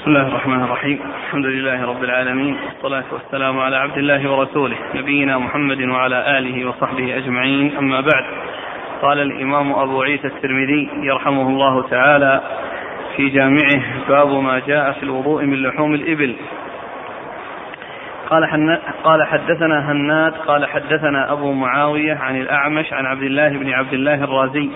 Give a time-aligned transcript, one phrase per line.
[0.00, 1.00] بسم الله الرحمن الرحيم.
[1.26, 2.56] الحمد لله رب العالمين.
[2.56, 7.76] والصلاة والسلام على عبد الله ورسوله نبينا محمد وعلى آله وصحبه أجمعين.
[7.76, 8.24] أما بعد
[9.02, 12.40] قال الإمام أبو عيسى الترمذي يرحمه الله تعالى
[13.16, 16.36] في جامعه باب ما جاء في الوضوء من لحوم الإبل.
[18.30, 23.92] قال قال حدثنا هناد قال حدثنا أبو معاوية عن الأعمش عن عبد الله بن عبد
[23.92, 24.70] الله الرازي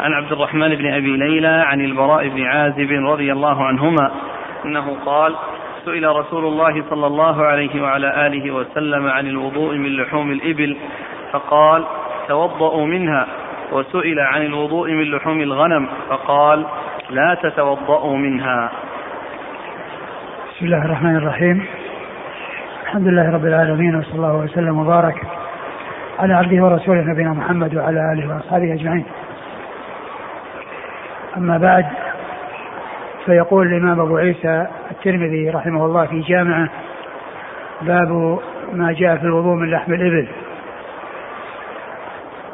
[0.00, 4.10] عن عبد الرحمن بن أبي ليلى عن البراء بن عازب رضي الله عنهما
[4.66, 5.36] أنه قال
[5.84, 10.76] سئل رسول الله صلى الله عليه وعلى آله وسلم عن الوضوء من لحوم الإبل
[11.32, 11.84] فقال
[12.28, 13.26] توضأوا منها.
[13.72, 16.66] وسئل عن الوضوء من لحوم الغنم فقال
[17.10, 18.70] لا تتوضأوا منها.
[20.54, 21.66] بسم الله الرحمن الرحيم.
[22.84, 25.26] الحمد لله رب العالمين وصلى الله وسلم وبارك
[26.18, 29.04] على عبده ورسوله نبينا محمد وعلى آله وأصحابه أجمعين.
[31.36, 31.86] أما بعد
[33.26, 36.68] فيقول الإمام أبو عيسى الترمذي رحمه الله في جامعه
[37.82, 38.38] باب
[38.72, 40.28] ما جاء في الوضوء من لحم الإبل.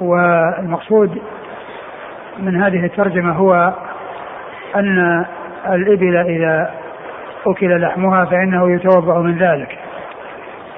[0.00, 1.22] والمقصود
[2.38, 3.72] من هذه الترجمة هو
[4.76, 5.24] أن
[5.70, 6.74] الإبل إذا
[7.46, 9.78] أكل لحمها فإنه يتوضأ من ذلك.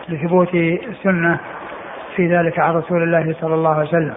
[0.08, 1.38] لثبوت السنة
[2.16, 4.14] في ذلك عن رسول الله صلى الله عليه وسلم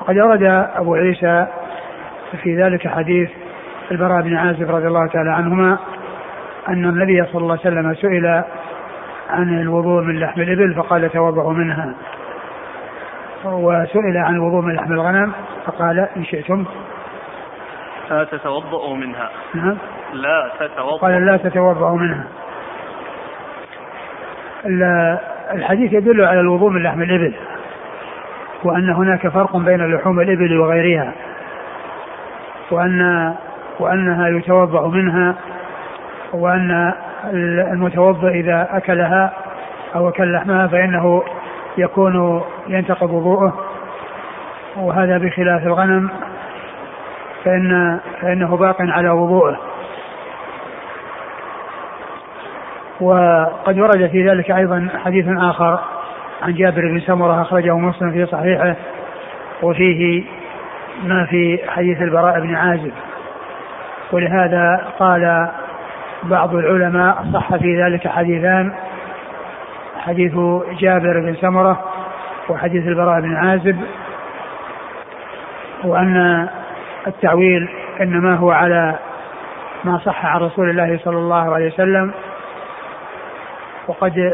[0.00, 0.42] وقد أورد
[0.76, 1.46] أبو عيسى
[2.42, 3.30] في ذلك حديث
[3.90, 5.78] البراء بن عازب رضي الله تعالى عنهما
[6.68, 8.42] أن النبي صلى الله عليه وسلم سئل
[9.30, 11.94] عن الوضوء من لحم الإبل فقال توضأوا منها.
[13.44, 15.32] وسئل عن الوضوء من لحم الغنم
[15.66, 16.64] فقال إن شئتم.
[18.10, 19.30] لا تتوضأوا منها.
[19.54, 19.76] نعم.
[20.12, 22.24] لا تتوضأوا قال لا تتوضأوا منها.
[25.54, 27.34] الحديث يدل على الوضوء من لحم الإبل
[28.64, 31.12] وأن هناك فرق بين لحوم الإبل وغيرها
[32.70, 33.34] وأن
[33.80, 35.34] وأنها يتوضأ منها
[36.32, 36.92] وأن
[37.72, 39.32] المتوضأ إذا أكلها
[39.94, 41.22] أو أكل لحمها فإنه
[41.78, 43.64] يكون ينتقض وضوءه
[44.76, 46.10] وهذا بخلاف الغنم
[47.44, 49.60] فإن فإنه باق على وضوءه.
[53.00, 55.78] وقد ورد في ذلك أيضا حديث آخر
[56.42, 58.76] عن جابر بن سمرة أخرجه مسلم في صحيحه
[59.62, 60.24] وفيه
[61.04, 62.92] ما في حديث البراء بن عازب.
[64.12, 65.48] ولهذا قال
[66.22, 68.72] بعض العلماء صح في ذلك حديثان
[69.98, 70.34] حديث
[70.78, 71.84] جابر بن سمرة
[72.48, 73.80] وحديث البراء بن عازب
[75.84, 76.48] وأن
[77.06, 77.68] التعويل
[78.00, 78.94] إنما هو على
[79.84, 82.12] ما صح عن رسول الله صلى الله عليه وسلم.
[83.88, 84.32] وقد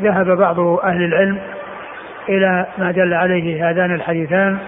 [0.00, 1.38] ذهب بعض أهل العلم
[2.28, 4.58] إلى ما دل عليه هذان الحديثان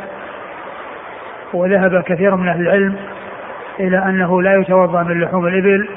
[1.53, 2.97] وذهب كثير من أهل العلم
[3.81, 5.89] إلى أنه لا يتوضأ من لحوم الإبل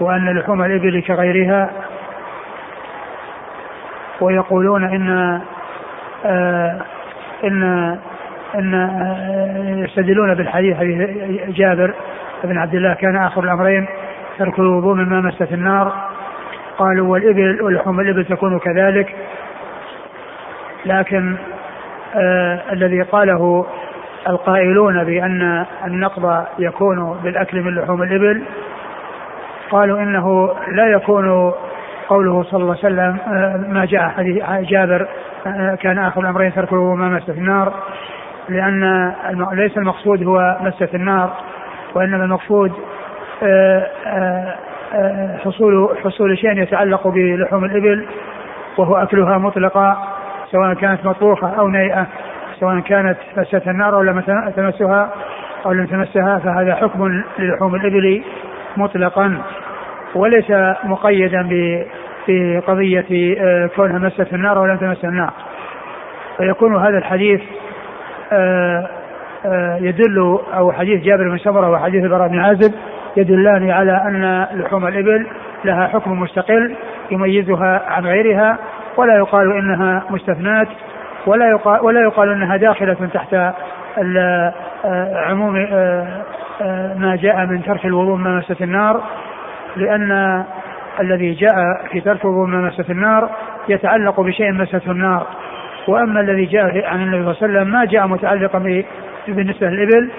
[0.00, 1.70] وأن لحوم الإبل كغيرها.
[4.20, 5.40] ويقولون إن
[6.26, 6.80] آه
[7.44, 7.62] إن
[8.54, 11.10] إن آه يستدلون بالحديث حديث
[11.48, 11.94] جابر
[12.44, 13.86] بن عبد الله كان آخر الأمرين
[14.38, 15.92] ترك الوضوء مما مست النار.
[16.78, 19.16] قالوا والإبل ولحوم الإبل تكون كذلك.
[20.86, 21.36] لكن
[22.14, 23.66] آه الذي قاله
[24.28, 28.42] القائلون بأن النقض يكون بالأكل من لحوم الإبل
[29.70, 31.52] قالوا إنه لا يكون
[32.08, 35.06] قوله صلى الله عليه وسلم آه ما جاء حديث جابر
[35.46, 37.72] آه كان آخر الأمرين تركه ما مست النار
[38.48, 39.12] لأن
[39.52, 41.32] ليس المقصود هو مسة النار
[41.94, 42.72] وإنما المقصود
[43.42, 44.54] آه آه
[45.44, 48.06] حصول حصول شيء يتعلق بلحوم الإبل
[48.78, 50.14] وهو أكلها مطلقا
[50.52, 52.06] سواء كانت مطبوخة أو نيئة.
[52.60, 54.20] سواء كانت مسة النار أو لم
[54.56, 55.10] تمسها
[55.66, 58.22] أو لم تمسها فهذا حكم للحوم الإبل
[58.76, 59.38] مطلقا.
[60.14, 60.50] وليس
[60.84, 61.48] مقيدا
[62.28, 63.36] بقضية
[63.76, 65.32] كونها مست النار أو لم تمس النار.
[66.36, 67.40] فيكون هذا الحديث
[69.80, 72.74] يدل أو حديث جابر بن سمرة وحديث البراء بن عازب
[73.16, 75.26] يدلان على أن لحوم الإبل
[75.64, 76.76] لها حكم مستقل
[77.10, 78.58] يميزها عن غيرها
[78.96, 80.68] ولا يقال إنها مستثنات
[81.26, 83.36] ولا يقال ولا يقال إنها داخلة تحت
[85.26, 85.54] عموم
[86.96, 89.00] ما جاء من ترك الوضوء ما مست النار
[89.76, 90.44] لأن
[91.00, 91.54] الذي جاء
[91.92, 93.30] في ترك الوضوء ما مست النار
[93.68, 95.26] يتعلق بشيء مسته النار
[95.88, 98.58] وأما الذي جاء عن النبي صلى الله عليه وسلم ما جاء متعلقا
[99.28, 100.10] بالنسبة للإبل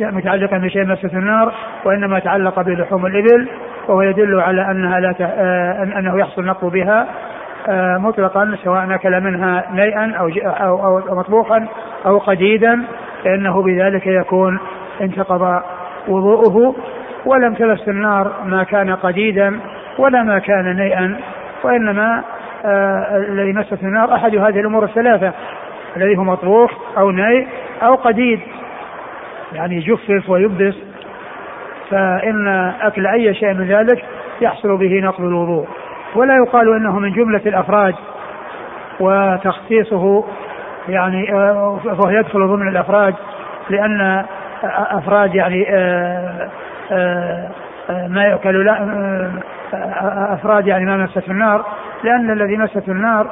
[0.00, 1.52] متعلقا بشيء مسته النار
[1.84, 3.48] وإنما تعلق بلحوم الإبل
[3.88, 5.14] وهو يدل على أنها لا.
[5.82, 7.06] أنه يحصل نقض بها
[7.98, 11.68] مطلقا سواء أكل منها نيئا أو أو أو مطبوخا
[12.06, 12.82] أو قديدا
[13.24, 14.58] فإنه بذلك يكون
[15.00, 15.62] انتقض
[16.08, 16.74] وضوءه.
[17.26, 19.60] ولم تلس النار ما كان قديدا
[19.98, 21.16] ولا ما كان نيئا
[21.62, 22.22] وإنما
[22.64, 25.32] آه الذي مسته النار أحد هذه الأمور الثلاثة
[25.96, 27.46] الذي هو مطبوخ أو نيء
[27.82, 28.40] أو قديد
[29.52, 30.74] يعني يجفف ويبس.
[31.90, 32.48] فإن
[32.80, 34.04] أكل أي شيء من ذلك
[34.40, 35.66] يحصل به نقض الوضوء.
[36.14, 37.94] ولا يقال إنه من جملة الافراج
[39.00, 40.24] وتخصيصه
[40.88, 43.14] يعني آه، فهو يدخل ضمن الافراج
[43.70, 44.24] لأن
[44.90, 46.48] افراج يعني آه،
[46.92, 47.50] آه،
[48.08, 48.80] ما يؤكل لا
[50.34, 51.64] أفراد يعني ما مست النار
[52.04, 53.30] لأن الذي مست النار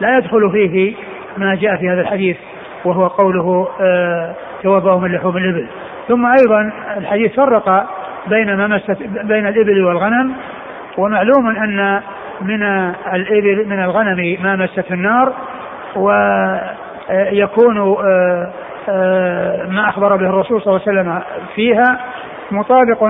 [0.00, 0.94] لا يدخل فيه
[1.36, 2.36] ما جاء في هذا الحديث
[2.84, 3.68] وهو قوله
[4.62, 5.66] توضأوا من لحوم الإبل.
[6.08, 7.86] ثم أيضا الحديث فرق
[8.26, 10.34] بين ما مست بين الإبل والغنم
[10.98, 12.00] ومعلوم أن
[12.40, 12.62] من
[13.12, 15.32] الإبل من الغنم ما مست النار
[15.96, 18.52] ويكون آه،
[18.88, 21.22] آه، ما أخبر به الرسول صلى الله عليه وسلم
[21.54, 22.00] فيها
[22.50, 23.04] مطابق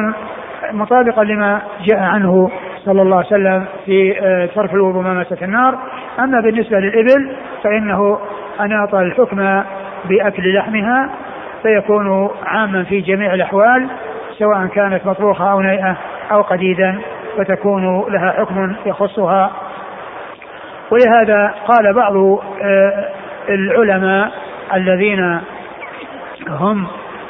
[0.72, 2.50] مطابقا لما جاء عنه
[2.84, 5.78] صلى الله عليه وسلم في آه، ترك الوضوء ما مست النار.
[6.18, 8.18] أما بالنسبة للإبل فإنه
[8.60, 9.62] اناط الحكم
[10.04, 11.10] بأكل لحمها
[11.62, 13.88] فيكون عاما في جميع الأحوال
[14.38, 15.96] سواء كانت مطبوخة أو نيئة
[16.32, 17.00] أو قديدا.
[17.38, 19.50] فتكون لها حكم يخصها.
[20.90, 22.16] ولهذا قال بعض
[22.62, 23.08] آه،
[23.48, 24.32] العلماء
[24.74, 25.40] الذين
[26.48, 26.86] هم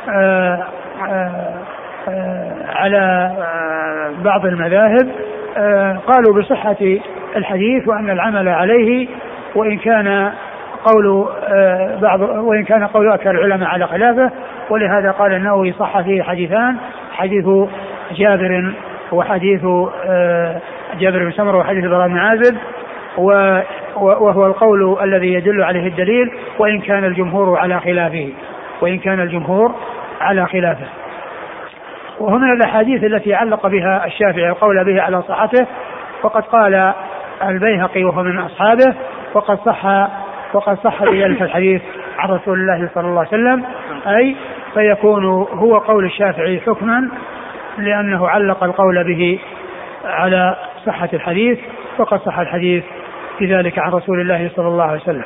[0.09, 0.65] آه،
[1.09, 3.33] آه، على
[4.25, 5.09] بعض المذاهب
[6.06, 6.77] قالوا بصحة
[7.37, 9.09] الحديث وأن العمل عليه
[9.55, 10.33] وإن كان
[10.85, 11.29] قول
[12.03, 14.31] بعض وإن كان قول أكثر العلماء على خلافه.
[14.71, 16.77] ولهذا قال النووي صح فيه حديثان
[17.12, 17.45] حديث
[18.17, 18.75] جابر
[19.12, 19.65] وحديث
[20.05, 20.61] آه،
[20.99, 22.56] جابر بن سمرة وحديث براء بن عازب
[23.97, 28.29] وهو القول الذي يدل عليه الدليل وإن كان الجمهور على خلافه
[28.81, 29.75] وإن كان الجمهور
[30.21, 30.87] على خلافه.
[32.21, 35.67] وهو من الأحاديث التي علق بها الشافعي القول به على صحته
[36.23, 36.93] وقد قال
[37.43, 38.95] البيهقي وهو من أصحابه
[39.35, 40.09] وقد صح
[40.55, 41.83] وقد صح بذلك الحديث
[42.19, 43.65] عن رسول الله صلى الله عليه وسلم
[44.06, 44.37] أي
[44.75, 47.11] فيكون هو قول الشافعي حكما
[47.79, 49.38] لأنه علق القول به
[50.05, 50.56] على
[50.87, 51.59] صحة الحديث
[51.99, 52.85] وقد صح الحديث
[53.38, 55.25] في ذلك عن رسول الله صلى الله عليه وسلم.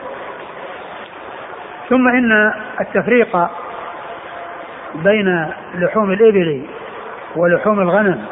[1.88, 3.48] ثم إن التفريق
[4.94, 6.62] بين لحوم الإبل
[7.36, 8.24] ولحوم الغنم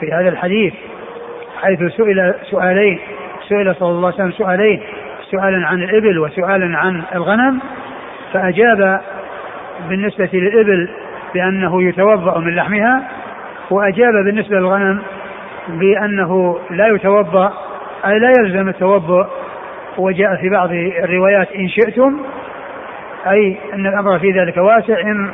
[0.00, 0.74] في هذا الحديث
[1.62, 2.98] حيث سئل سؤالين
[3.48, 4.82] سئل صلى الله عليه وسلم سؤالين
[5.30, 7.60] سؤالا عن الإبل وسؤالا عن الغنم
[8.32, 9.00] فأجاب
[9.88, 10.88] بالنسبة للإبل
[11.34, 13.08] بأنه يتوضأ من لحمها
[13.70, 15.02] وأجاب بالنسبة للغنم
[15.68, 17.52] بأنه لا يتوضأ
[18.06, 19.26] أي لا يلزم التوضؤ
[19.98, 20.70] وجاء في بعض
[21.04, 22.20] الروايات إن شئتم
[23.30, 25.30] أي أن الأمر في ذلك واسع إن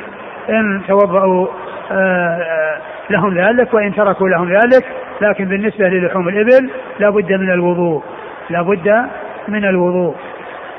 [0.49, 1.47] إن توضأوا
[1.91, 2.77] آه،
[3.09, 4.85] لهم ذلك وإن تركوا لهم ذلك
[5.21, 8.03] لكن بالنسبة للحوم الإبل لا بد من الوضوء
[8.49, 9.05] لا بد
[9.47, 10.15] من الوضوء.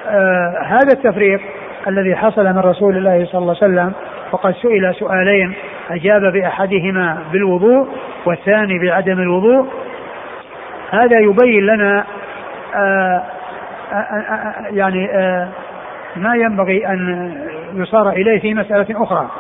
[0.09, 1.41] آه هذا التفريق
[1.89, 3.93] الذي حصل من رسول الله صلى الله عليه وسلم
[4.33, 5.55] وقد سئل سؤالين
[5.91, 7.89] أجاب بأحدهما بالوضوء
[8.27, 9.67] والثاني بعدم الوضوء.
[10.91, 12.05] هذا يبين لنا
[12.75, 13.23] آآ
[13.93, 15.09] آه، آآ آه، آآ آه، يعني
[16.17, 17.33] ما ينبغي أن
[17.75, 19.31] يصار إليه في مسألة أخرى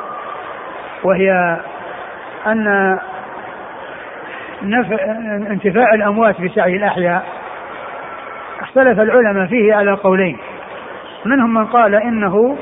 [1.04, 1.56] وهي
[2.46, 2.98] أن
[5.50, 7.26] انتفاع الأموات بسعي الأحياء.
[8.60, 10.38] اختلف العلماء فيه على قولين.
[11.24, 12.56] منهم من قال إنه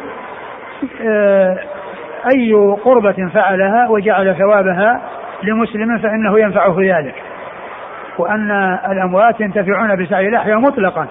[2.35, 2.55] أي
[2.85, 5.01] قربة فعلها وجعل ثوابها
[5.43, 7.15] لمسلم فإنه ينفعه ذلك.
[8.19, 8.51] وأن
[8.91, 11.07] الأموات ينتفعون بسعي الأحياء مطلقا.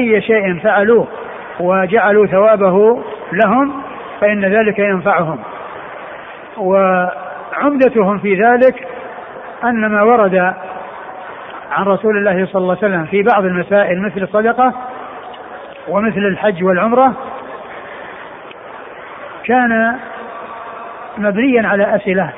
[0.00, 1.06] أي شيء فعلوه
[1.60, 3.02] وجعلوا ثوابه
[3.32, 3.82] لهم
[4.20, 5.38] فإن ذلك ينفعهم.
[6.58, 8.86] وعمدتهم في ذلك
[9.64, 10.54] أن ما ورد
[11.72, 14.72] عن رسول الله صلى الله عليه وسلم في بعض المسائل مثل الصدقة
[15.88, 17.12] ومثل الحج والعمرة
[19.44, 19.96] كان
[21.18, 22.30] مبنيا على أسئلة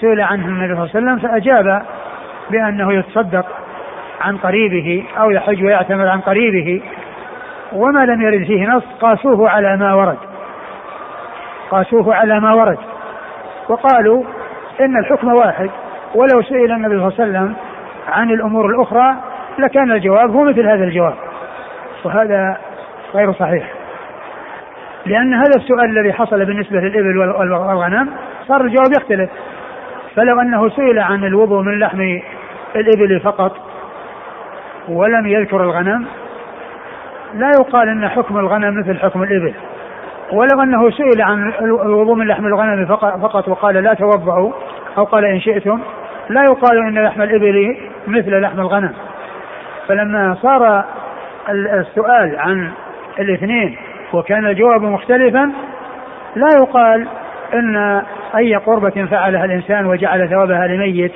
[0.00, 1.82] سئل عنه النبي صلى الله عليه وسلم فأجاب
[2.50, 3.46] بأنه يتصدق
[4.20, 6.82] عن قريبه أو يحج ويعتمر عن قريبه
[7.72, 10.18] وما لم يرد فيه نص قاسوه على ما ورد.
[11.70, 12.78] قاسوه على ما ورد.
[13.68, 14.24] وقالوا
[14.80, 15.70] إن الحكم واحد
[16.14, 17.56] ولو سئل النبي صلى الله عليه وسلم
[18.08, 19.16] عن الأمور الأخرى
[19.58, 21.14] لكان الجواب هو مثل هذا الجواب.
[22.04, 22.58] وهذا
[23.14, 23.77] غير صحيح.
[25.08, 28.08] لأن هذا السؤال الذي حصل بالنسبة للإبل والغنم
[28.48, 29.30] صار الجواب يختلف.
[30.16, 32.20] فلو أنه سئل عن الوضوء من لحم
[32.76, 33.56] الإبل فقط
[34.88, 36.06] ولم يذكر الغنم
[37.34, 39.54] لا يقال أن حكم الغنم مثل حكم الإبل.
[40.32, 44.52] ولو أنه سئل عن الوضوء من لحم الغنم فقط وقال لا توضأوا
[44.98, 45.80] أو قال إن شئتم
[46.28, 48.92] لا يقال إن لحم الإبل مثل لحم الغنم.
[49.88, 50.84] فلما صار
[51.50, 52.70] السؤال عن
[53.18, 53.76] الاثنين
[54.12, 55.52] وكان الجواب مختلفا
[56.36, 57.08] لا يقال
[57.54, 58.02] إن
[58.36, 61.12] أي قربة فعلها الإنسان وجعل ثوابها لميت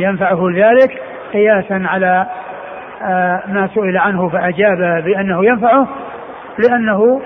[0.00, 2.26] ينفعه ذلك قياسا على
[3.02, 5.88] آه، ما سئل عنه فأجاب بأنه ينفعه
[6.58, 7.20] لأنه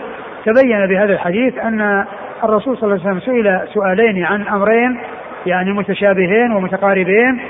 [0.44, 2.04] تبين بهذا الحديث أن
[2.44, 4.99] الرسول صلى الله عليه وسلم سئل سؤالين عن أمرين
[5.46, 7.40] يعني متشابهين ومتقاربين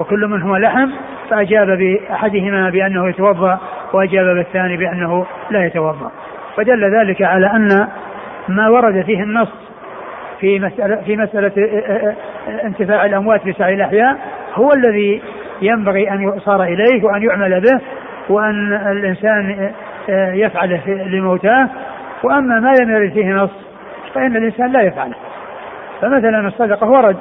[0.00, 0.90] وكل منهما لحم
[1.30, 3.58] فأجاب بأحدهما بأنه يتوضأ
[3.92, 6.10] وأجاب بالثاني بأنه لا يتوضأ.
[6.56, 7.88] فدل ذلك على أن
[8.48, 9.52] ما ورد فيه النص
[10.40, 11.52] في مسألة في مسألة
[12.64, 14.16] انتفاع الأموات بسعي الأحياء
[14.54, 15.22] هو الذي
[15.62, 17.80] ينبغي أن يصار إليه وأن يعمل به
[18.28, 19.70] وأن الإنسان
[20.08, 21.68] يفعله لموتاه.
[22.22, 23.50] وأما ما لم يرد فيه نص
[24.14, 25.14] فإن الإنسان لا يفعله.
[26.00, 27.16] فمثلا الصدقة ورد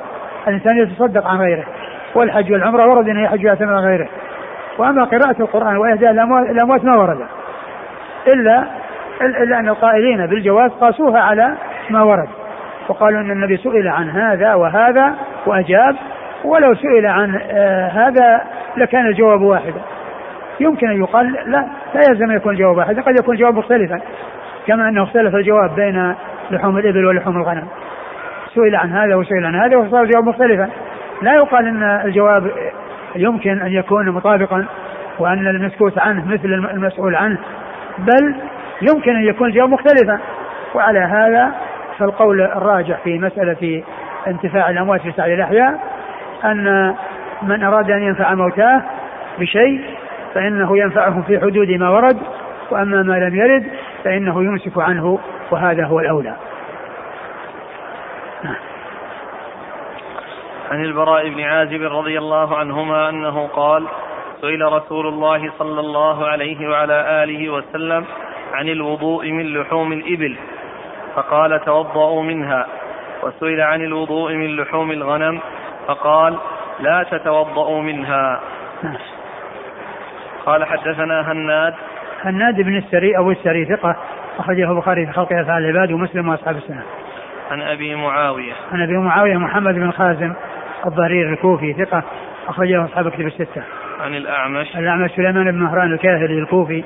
[0.48, 1.66] الإنسان يتصدق عن غيره.
[2.16, 4.08] والحج والعمرة ورد أن يحج يعتمر غيره.
[4.78, 6.12] وأما قراءة القرآن وإهداء
[6.52, 7.20] الأموات ما ورد.
[8.28, 8.64] إلا
[9.22, 11.58] إلا أن القائلين بالجواز قاسوها على
[11.90, 12.30] ما ورد.
[12.90, 15.16] وقالوا أن النبي سئل عن هذا وهذا
[15.46, 15.96] وأجاب
[16.44, 18.42] ولو سئل عن آه هذا
[18.78, 19.82] لكان الجواب واحدا.
[20.60, 24.02] يمكن أن يقال لا لا يلزم أن يكون الجواب واحدا قد يكون الجواب مختلفا
[24.68, 26.16] كما أنه اختلف الجواب بين
[26.52, 27.68] لحوم الإبل ولحوم الغنم.
[28.56, 30.70] سئل عن هذا وسئل عن هذا وصار الجواب مختلفا.
[31.22, 32.52] لا يقال إن الجواب
[33.16, 34.66] يمكن أن يكون مطابقا
[35.20, 37.38] وأن المسكوت عنه مثل المسؤول عنه
[37.98, 38.36] بل
[38.82, 40.20] يمكن أن يكون الجواب مختلفا
[40.76, 41.56] وعلى هذا
[41.98, 43.84] فالقول الراجح في مسألة
[44.28, 45.80] انتفاع الأموات في سعي الأحياء
[46.46, 46.96] أن
[47.42, 48.84] من أراد أن ينفع موتاه
[49.40, 49.82] بشيء
[50.34, 52.18] فإنه ينفعهم في حدود ما ورد
[52.72, 53.64] وأما ما لم يرد
[54.04, 55.20] فإنه يمسك عنه
[55.52, 56.36] وهذا هو الأولى.
[60.72, 63.88] عن البراء بن عازب رضي الله عنهما أنه قال
[64.42, 68.06] سئل رسول الله صلى الله عليه وعلى آله وسلم
[68.54, 70.38] عن الوضوء من لحوم الإبل
[71.16, 72.68] فقال توضأوا منها.
[73.24, 75.40] وسئل عن الوضوء من لحوم الغنم
[75.88, 76.38] فقال
[76.80, 78.40] لا تتوضأوا منها.
[80.46, 81.74] قال حدثنا هناد.
[82.22, 83.96] هناد بن السري أو السري ثقة
[84.40, 86.84] أخرجه البخاري في خلق أفعال العباد ومسلم وأصحاب السنة.
[87.52, 88.54] عن أبي معاوية.
[88.72, 90.34] عن أبي معاوية محمد بن خازم
[90.86, 92.04] الضرير الكوفي ثقة
[92.48, 93.64] أخرجه أصحاب كتب الستة.
[94.02, 94.78] عن الأعمش.
[94.78, 96.84] الأعمش سليمان بن مهران الكاهلي الكوفي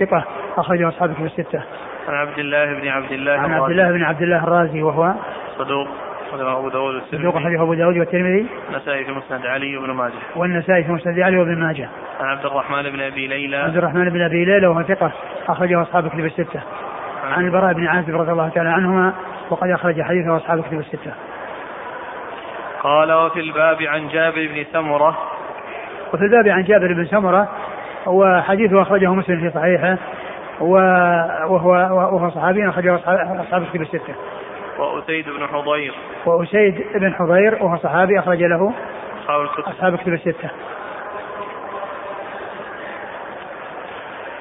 [0.00, 0.24] ثقة.
[0.56, 1.62] أخرجه أصحاب كتب الستة.
[2.08, 5.14] عن عبد الله بن عبد الله عن عبد الله بن عبد الله الرازي وهو
[5.58, 5.88] صدوق.
[6.32, 7.18] أبو داود والترمذي.
[7.18, 8.46] صدوق أخرجه أبو داود والترمذي.
[8.70, 10.12] النسائي في مسند علي وابن ماجه.
[10.36, 11.88] والنسائي في مسند علي وابن ماجه.
[12.20, 13.56] عن عبد الرحمن بن أبي ليلى.
[13.56, 15.12] عبد الرحمن بن أبي ليلى وهو ثقة.
[15.48, 16.60] أخرجه أصحاب كتب الستة.
[17.32, 19.12] عن البراء بن عازب رضي الله تعالى عنهما.
[19.50, 21.12] وقد أخرج حديثه أصحاب كتب الستة.
[22.82, 25.18] قال وفي الباب عن جابر بن سمرة.
[26.14, 27.48] وفي الباب عن جابر بن سمرة
[28.06, 29.98] وحديثه أخرجه مسلم في صحيحه
[30.60, 32.96] وهو وهو صحابي أخرجه
[33.40, 34.14] أصحاب الكتب الستة.
[34.78, 35.94] وأسيد بن حضير
[36.26, 38.72] وأسيد بن حضير وهو صحابي أخرج له
[39.20, 40.50] أصحاب الكتب أصحاب الكتب الستة.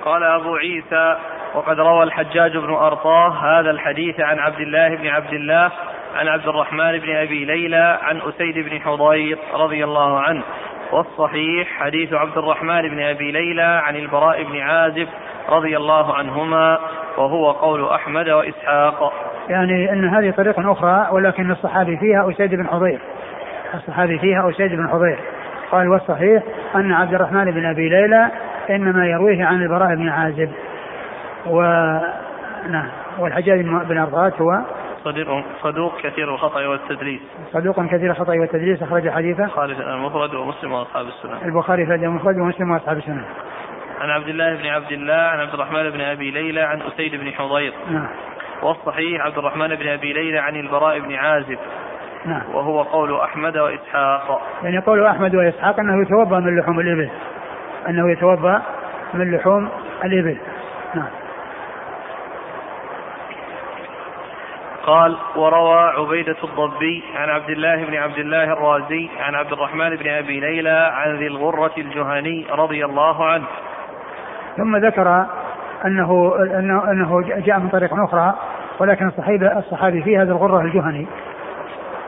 [0.05, 1.17] قال أبو عيسى
[1.55, 5.71] وقد روى الحجاج بن أرطاه هذا الحديث عن عبد الله بن عبد الله
[6.15, 10.43] عن عبد الرحمن بن أبي ليلى عن أسيد بن حضير رضي الله عنه
[10.91, 15.07] والصحيح حديث عبد الرحمن بن أبي ليلى عن البراء بن عازب
[15.49, 16.79] رضي الله عنهما
[17.17, 19.13] وهو قول أحمد وإسحاق.
[19.49, 22.99] يعني أن هذه طريقة أخرى ولكن الصحابي فيها أسيد بن حضير.
[23.73, 25.19] الصحابي فيها أسيد بن حضير.
[25.71, 26.43] قال والصحيح
[26.75, 28.31] أن عبد الرحمن بن أبي ليلى
[28.69, 30.51] إنما يرويه عن البراء بن عازب.
[31.45, 31.61] و
[32.69, 34.61] نعم والحجاج بن أرضات هو
[35.03, 37.21] صديق صدوق كثير الخطأ والتدليس.
[37.53, 39.47] صدوق كثير الخطأ والتدليس أخرج حديثه.
[39.47, 43.25] خالد المفرد ومسلم وأصحاب السنن البخاري في المفرد ومسلم وأصحاب السنن
[44.01, 47.31] عن عبد الله بن عبد الله عن عبد الرحمن بن أبي ليلى عن أسيد بن
[47.31, 47.73] حضير.
[47.91, 48.07] نعم.
[48.63, 51.57] والصحيح عبد الرحمن بن أبي ليلى عن البراء بن عازب.
[52.25, 52.41] نعم.
[52.53, 54.41] وهو قول أحمد وإسحاق.
[54.63, 57.09] يعني قول أحمد وإسحاق أنه يتوضأ من لحوم الإبل.
[57.89, 58.61] أنه يتوضأ
[59.13, 59.69] من لحوم
[60.03, 60.37] الإبل.
[60.95, 61.07] نعم.
[64.85, 70.09] قال وروى عبيدة الضبي عن عبد الله بن عبد الله الرازي عن عبد الرحمن بن
[70.09, 73.45] أبي ليلى عن ذي الغرة الجهني رضي الله عنه.
[74.57, 75.25] ثم ذكر
[75.85, 78.33] أنه أنه, أنه جاء من طريق أخرى
[78.79, 81.07] ولكن الصحابي الصحابي فيه هذا الغرة الجهني.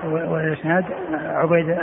[0.03, 1.77] والإسناد عبيد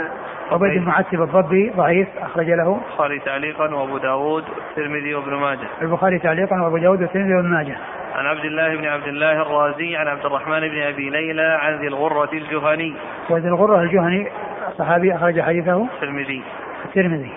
[0.51, 2.81] عبيد المعتب الضبي ضعيف أخرج له.
[2.91, 5.67] البخاري تعليقا وأبو داود والترمذي وابن ماجه.
[5.81, 7.77] البخاري تعليقا وأبو داود والترمذي وابن ماجه.
[8.15, 11.87] عن عبد الله بن عبد الله الرازي عن عبد الرحمن بن أبي ليلى عن ذي
[11.87, 12.93] الغرة الجهني.
[13.29, 14.31] وذي الغرة الجهني
[14.77, 15.87] صحابي أخرج حديثه.
[15.93, 16.43] الترمذي.
[16.85, 17.31] الترمذي.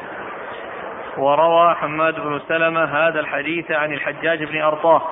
[1.19, 5.03] وروى حماد بن سلمة هذا الحديث عن الحجاج بن أرطاه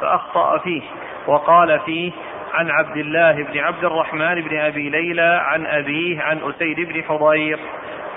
[0.00, 0.82] فأخطأ فيه
[1.26, 2.12] وقال فيه
[2.54, 7.58] عن عبد الله بن عبد الرحمن بن أبي ليلى عن أبيه عن أسيد بن حضير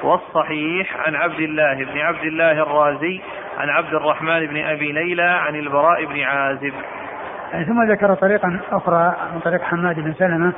[0.04, 3.22] والصحيح عن عبد الله بن عبد الله الرازي
[3.58, 6.74] عن عبد الرحمن بن أبي ليلى عن البراء بن عازب.
[7.68, 10.54] ثم ذكر طريقا أخرى من طريق حماد بن سلمة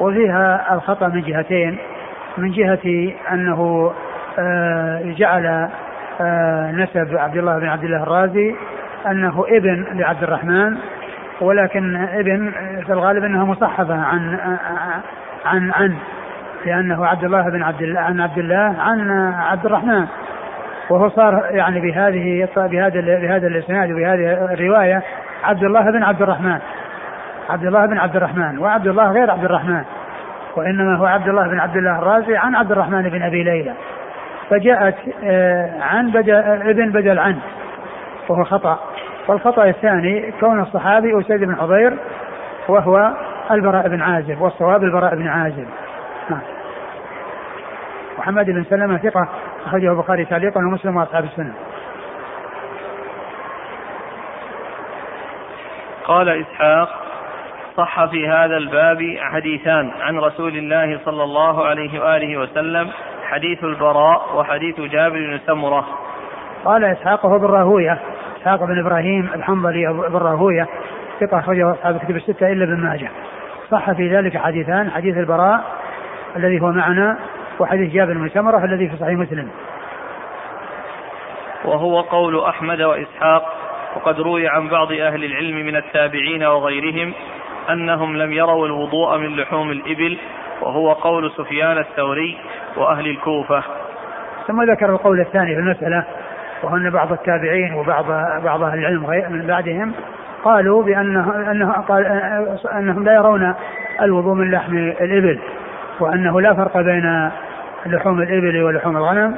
[0.00, 1.78] وفيها الخطأ من جهتين
[2.38, 3.92] من جهة أنه
[4.38, 5.68] آه، جعل
[6.20, 8.54] آه، نسب عبد الله بن عبد الله الرازي
[9.06, 10.76] أنه ابن لعبد الرحمن
[11.40, 12.52] ولكن ابن
[12.86, 14.38] في الغالب انها مصحفة عن
[15.44, 15.96] عن عن
[16.66, 20.06] لأنه عبد الله بن عبد الله عن عبد الله عن عبد الرحمن.
[20.90, 25.02] وهو صار يعني بهذه بهذا بهذا الإسناد وبهذه الرواية
[25.44, 26.58] عبد الله بن عبد الرحمن.
[27.50, 28.58] عبد الله بن عبد الرحمن.
[28.58, 29.84] وعبد الله غير عبد الرحمن.
[30.56, 33.74] وإنما هو عبد الله بن عبد الله الرازي عن عبد الرحمن بن أبي ليلى.
[34.50, 36.34] فجاءت آه، عن بدل
[36.70, 37.36] ابن بدل عن
[38.28, 38.78] وهو خطأ.
[39.28, 41.98] والخطأ الثاني كون الصحابي أسيد بن حضير
[42.68, 43.12] وهو
[43.50, 45.66] البراء بن عازب والصواب البراء بن عازب.
[46.30, 46.40] نعم.
[48.18, 49.28] محمد بن سلمة ثقة
[49.66, 51.54] أخرجه البخاري تعليقا ومسلم وأصحاب السنة.
[56.04, 56.88] قال إسحاق
[57.76, 62.90] صح في هذا الباب حديثان عن رسول الله صلى الله عليه وآله وسلم
[63.22, 65.88] حديث البراء وحديث جابر بن سمرة.
[66.64, 67.98] قال إسحاق هو بالراهوية.
[68.38, 70.66] إسحاق بن إبراهيم الحنظلي بن راهوية
[71.20, 73.08] ثقة أخرجه أصحاب الكتب الستة إلا ابن ماجه.
[73.70, 75.64] صح في ذلك حديثان حديث البراء
[76.36, 77.18] الذي هو معنا
[77.58, 79.48] وحديث جابر بن سمرة الذي في صحيح مسلم.
[81.64, 83.54] وهو قول أحمد وإسحاق
[83.96, 87.12] وقد روي عن بعض أهل العلم من التابعين وغيرهم
[87.70, 90.18] أنهم لم يروا الوضوء من لحوم الإبل
[90.60, 92.38] وهو قول سفيان الثوري
[92.76, 93.62] وأهل الكوفة.
[94.46, 96.04] ثم ذكر القول الثاني في المسألة
[96.62, 98.04] وهو أن بعض التابعين وبعض
[98.44, 99.92] بعض أهل العلم من بعدهم
[100.44, 102.06] قالوا بأنه أنه قال
[102.74, 103.54] أنهم لا يرون
[104.02, 105.38] الوضوء من لحم الإبل
[106.00, 107.30] وأنه لا فرق بين
[107.86, 109.36] لحوم الإبل ولحوم الغنم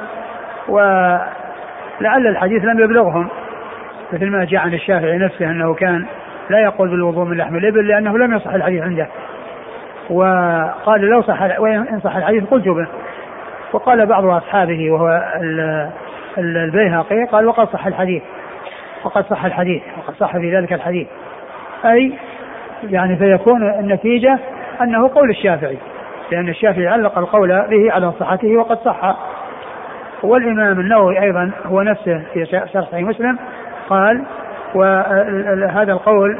[0.67, 3.27] ولعل الحديث لم يبلغهم.
[4.13, 6.05] مثل ما جاء عن الشافعي نفسه أنه كان
[6.49, 9.07] لا يقول بالوضوء من لحم الإبل لأنه لم يصح الحديث عنده.
[10.09, 12.87] وقال لو صح وإن صح الحديث قلت به.
[13.73, 15.23] وقال بعض أصحابه وهو
[16.37, 18.23] البيهقي قال وقد صح الحديث.
[19.03, 19.81] وقد صح الحديث.
[19.97, 21.07] وقد صح في ذلك الحديث.
[21.85, 22.13] أي
[22.89, 24.39] يعني فيكون النتيجة
[24.81, 25.77] أنه قول الشافعي.
[26.31, 29.15] لأن الشافعي علق القول به على صحته وقد صح.
[30.23, 33.37] والإمام النووي أيضا هو نفسه في شرح صحيح مسلم
[33.89, 34.23] قال
[34.75, 36.39] وهذا القول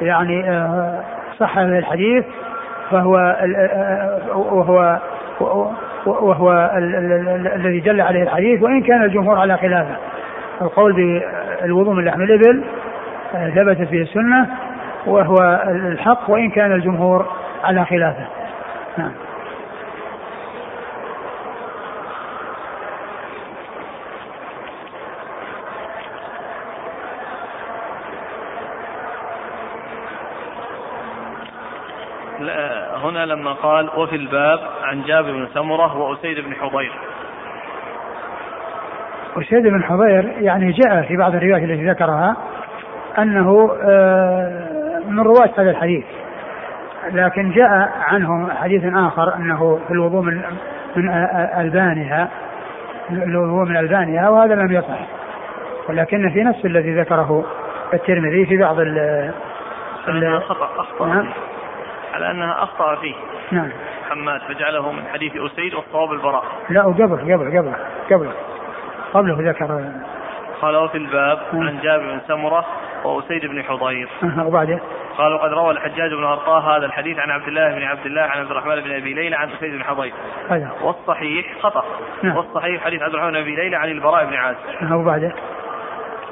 [0.00, 1.00] يعني آه،
[1.38, 2.24] صح الحديث
[2.90, 3.36] فهو
[4.34, 4.98] وهو
[6.06, 6.70] وهو
[7.56, 9.96] الذي دل عليه الحديث وإن كان الجمهور على خلافه
[10.62, 12.64] القول بالوضوء من لحم الإبل
[13.34, 14.46] آه، ثبتت فيه السنة
[15.06, 17.26] وهو الحق وإن كان الجمهور
[17.64, 18.26] على خلافه.
[18.98, 19.12] نعم.
[33.20, 36.92] هنا لما قال وفي الباب عن جابر بن سمرة وأسيد بن حضير.
[39.36, 42.36] أسيد بن حضير يعني جاء في بعض الروايات التي ذكرها
[43.18, 46.04] أنه آه، من رواة هذا الحديث.
[47.12, 50.42] لكن جاء عنهم حديث آخر أنه في الوضوء من
[50.96, 51.08] من
[51.58, 52.28] ألبانها
[53.10, 54.98] الوضوء من ألبانها وهذا لم يصح.
[55.88, 57.44] ولكن في نفس الذي ذكره
[57.94, 59.32] الترمذي في بعض ال
[60.48, 61.06] خطأ أخطأ.
[61.06, 61.28] نعم.
[62.14, 63.14] على أنها أخطأ فيه.
[63.50, 63.70] نعم.
[64.10, 67.74] حماد فجعله من حديث أسيد والصواب البراء لا وقبل قبل قبل
[68.10, 68.30] قبل.
[69.14, 69.92] قبله ذكر.
[70.62, 71.68] قال وفي الباب نعم.
[71.68, 72.66] عن جابر بن سمرة
[73.04, 74.08] وأسيد بن حضير.
[74.38, 74.80] وبعده
[75.18, 78.38] قال وقد روى الحجاج بن أرطاه هذا الحديث عن عبد الله بن عبد الله عن
[78.38, 80.12] عبد الرحمن بن أبي ليلى عن أسيد بن حضير.
[80.48, 81.84] هذا والصحيح خطأ.
[82.22, 82.36] نعم.
[82.36, 84.92] والصحيح حديث عبد الرحمن بن أبي ليلى عن البراء بن عازب.
[84.92, 85.32] وبعده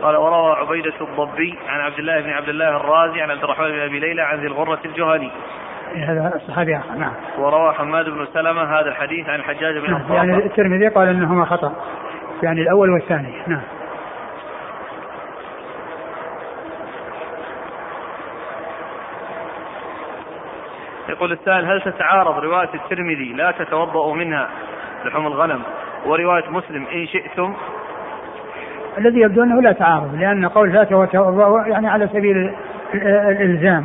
[0.02, 3.80] قال وروى عبيدة الضبي عن عبد الله بن عبد الله الرازي عن عبد الرحمن بن
[3.80, 5.30] أبي ليلى عن ذي الغرة الجهني.
[5.96, 7.12] هذا الصحابي آخر نعم.
[7.38, 11.72] وروى حماد بن سلمة هذا الحديث عن الحجاج بن نعم يعني الترمذي قال إنهما خطأ.
[12.42, 13.62] يعني الأول والثاني نعم.
[21.08, 24.48] يقول السائل هل تتعارض رواية الترمذي لا تتوضأ منها
[25.04, 25.62] لحوم الغنم
[26.06, 27.54] ورواية مسلم إن شئتم؟
[28.98, 32.54] الذي يبدو أنه لا تعارض لأن قول لا تتوضأ يعني على سبيل
[32.94, 33.84] الإلزام.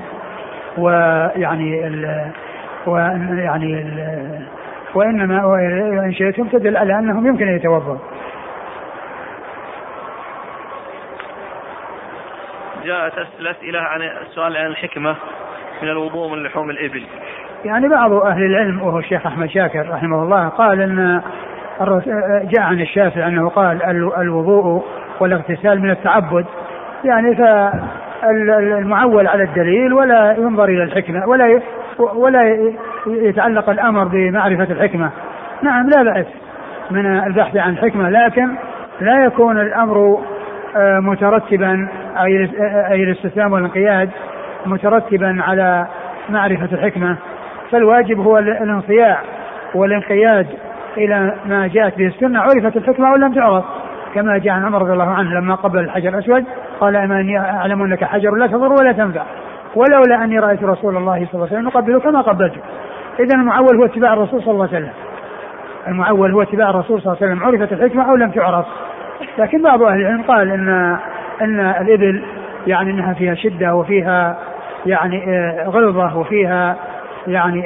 [0.78, 2.32] ويعني ال
[2.88, 4.24] ويعني ال
[4.96, 7.98] وإنما وإن شئتم تدل على أنهم يمكن أن يتوضأوا.
[12.86, 15.16] جاءت الأسئلة عن السؤال عن الحكمة
[15.82, 17.04] من الوضوء من لحوم الإبل.
[17.66, 21.22] يعني بعض أهل العلم وهو الشيخ أحمد شاكر رحمه الله قال أن
[22.44, 23.84] جاء عن الشافعي أنه قال
[24.18, 24.86] الوضوء
[25.20, 26.46] والاغتسال من التعبد.
[27.04, 27.36] يعني
[28.24, 31.62] فالمعول على الدليل ولا ينظر إلى الحكمة ولا
[32.16, 32.72] ولا
[33.08, 35.10] يتعلق الأمر بمعرفة الحكمة.
[35.62, 36.26] نعم لا بأس
[36.92, 38.56] من البحث عن الحكمة لكن
[39.02, 40.20] لا يكون الأمر
[40.76, 41.88] آه، مترتبا
[42.92, 44.10] أي الاستسلام والانقياد
[44.66, 45.88] مترتبا على
[46.30, 47.16] معرفة الحكمة.
[47.72, 49.20] فالواجب هو الانصياع
[49.76, 50.48] والانقياد
[50.98, 53.66] إلى ما جاءت به السنة عرفت الحكمة أو لم تعرف
[54.16, 56.46] كما جاء عن عمر رضي الله عنه لما قبل الحجر الأسود.
[56.84, 59.24] قال أما إني أعلم أنك حجر لا تضر ولا تنفع.
[59.76, 62.62] ولولا أني رأيت رسول الله صلى الله عليه وسلم يقبله كما قبلته.
[63.20, 64.94] إذا المعول هو اتباع الرسول صلى الله عليه وسلم.
[65.88, 67.48] المعول هو اتباع الرسول صلى الله عليه وسلم.
[67.48, 68.66] عرفت الحكمة أو لم تعرف.
[69.38, 70.98] لكن بعض أهل العلم قال أن
[71.42, 72.24] أن الإبل
[72.68, 74.38] يعني أنها فيها شدة وفيها
[74.86, 76.76] يعني آه، غلظة وفيها
[77.28, 77.62] يعني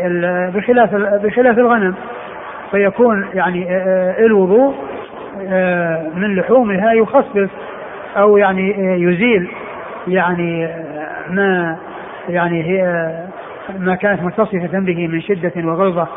[0.49, 1.95] بخلاف بخلاف الغنم.
[2.71, 4.75] فيكون يعني آه، آه، الوضوء
[6.15, 7.49] من لحومها يخفف
[8.17, 9.51] أو يعني يزيل
[10.07, 10.69] يعني
[11.29, 11.77] ما
[12.29, 13.11] يعني هي
[13.79, 16.07] ما كانت متصفة به من شدة وغلظة.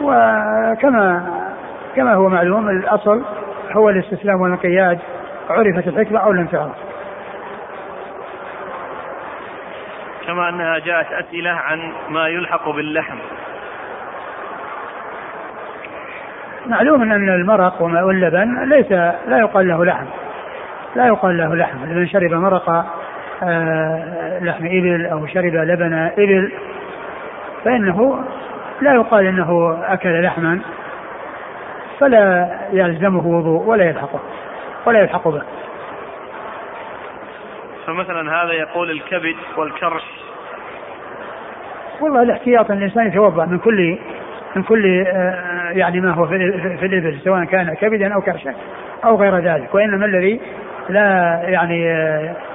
[0.00, 1.26] وكما
[1.96, 3.22] كما هو معلوم الأصل
[3.72, 4.98] هو الاستسلام والانقياد.
[5.50, 6.76] عرفت الحكمة أو لم تعرف.
[10.26, 13.16] كما أنها جاءت أسئلة عن ما يلحق باللحم.
[16.66, 18.92] معلوم أن المرق وما واللبن ليس
[19.26, 20.06] لا يقال له لحم.
[20.96, 22.70] لا يقال له لحم لمن شرب مرق
[23.42, 26.52] آه، لحم إبل أو شرب لبن إبل.
[27.64, 28.24] فإنه
[28.80, 30.60] لا يقال إنه أكل لحما
[32.00, 34.20] فلا يلزمه وضوء ولا يلحقه
[34.86, 35.42] ولا يلحق به.
[37.86, 40.02] فمثلا هذا يقول الكبد والكرش.
[42.00, 43.98] والله الاحتياط الإنسان يتوضأ من كل
[44.56, 48.54] من كل آه، يعني ما هو في, في الإبل سواء كان كبدا أو كرشا
[49.04, 50.40] أو غير ذلك وإنما الذي
[50.88, 51.84] لا يعني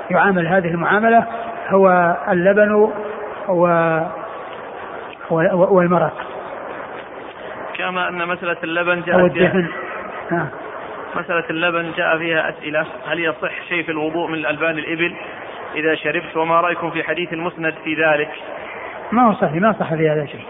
[0.10, 1.28] يعامل هذه المعاملة
[1.70, 2.72] هو اللبن
[3.50, 4.02] و
[5.52, 6.14] والمرق.
[7.78, 9.68] كما أن مسألة اللبن أو الدهن.
[11.16, 12.86] مسألة اللبن جاء فيها أسئلة.
[13.08, 15.16] هل يصح شيء في الوضوء من الألبان الإبل؟
[15.76, 18.30] إذا شربت وما رأيكم في حديث المسند في ذلك؟
[19.12, 20.46] ما هو صحيح ما صح في هذا شيء.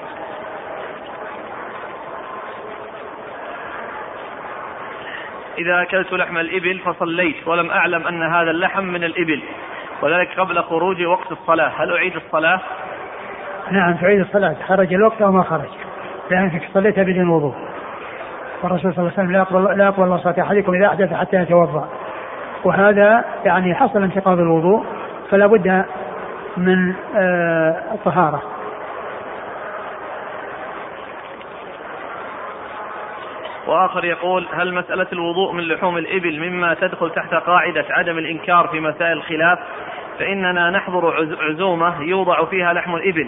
[5.62, 9.42] إذا أكلت لحم الإبل فصليت ولم أعلم أن هذا اللحم من الإبل.
[10.02, 11.72] وذلك قبل خروج وقت الصلاة.
[11.78, 12.60] هل أعيد الصلاة؟
[13.72, 14.56] نعم تعيد الصلاة.
[14.68, 15.70] خرج الوقت أو ما خرج؟
[16.32, 17.56] لأنك صليت بدون وضوء.
[18.64, 21.38] والرسول صلى الله عليه وسلم لا يقبل لا يقبل الله صلاة أحدكم إذا أحدث حتى
[21.38, 21.90] يتوضأ.
[22.64, 24.86] وهذا يعني حصل انتقاض الوضوء
[25.30, 25.86] فلا بد
[26.58, 28.42] من آه الطهارة
[33.68, 38.80] وآخر يقول هل مسألة الوضوء من لحوم الإبل مما تدخل تحت قاعدة عدم الإنكار في
[38.80, 39.60] مسائل الخلاف؟
[40.20, 43.28] فإننا نحضر عزومة يوضع فيها لحم الإبل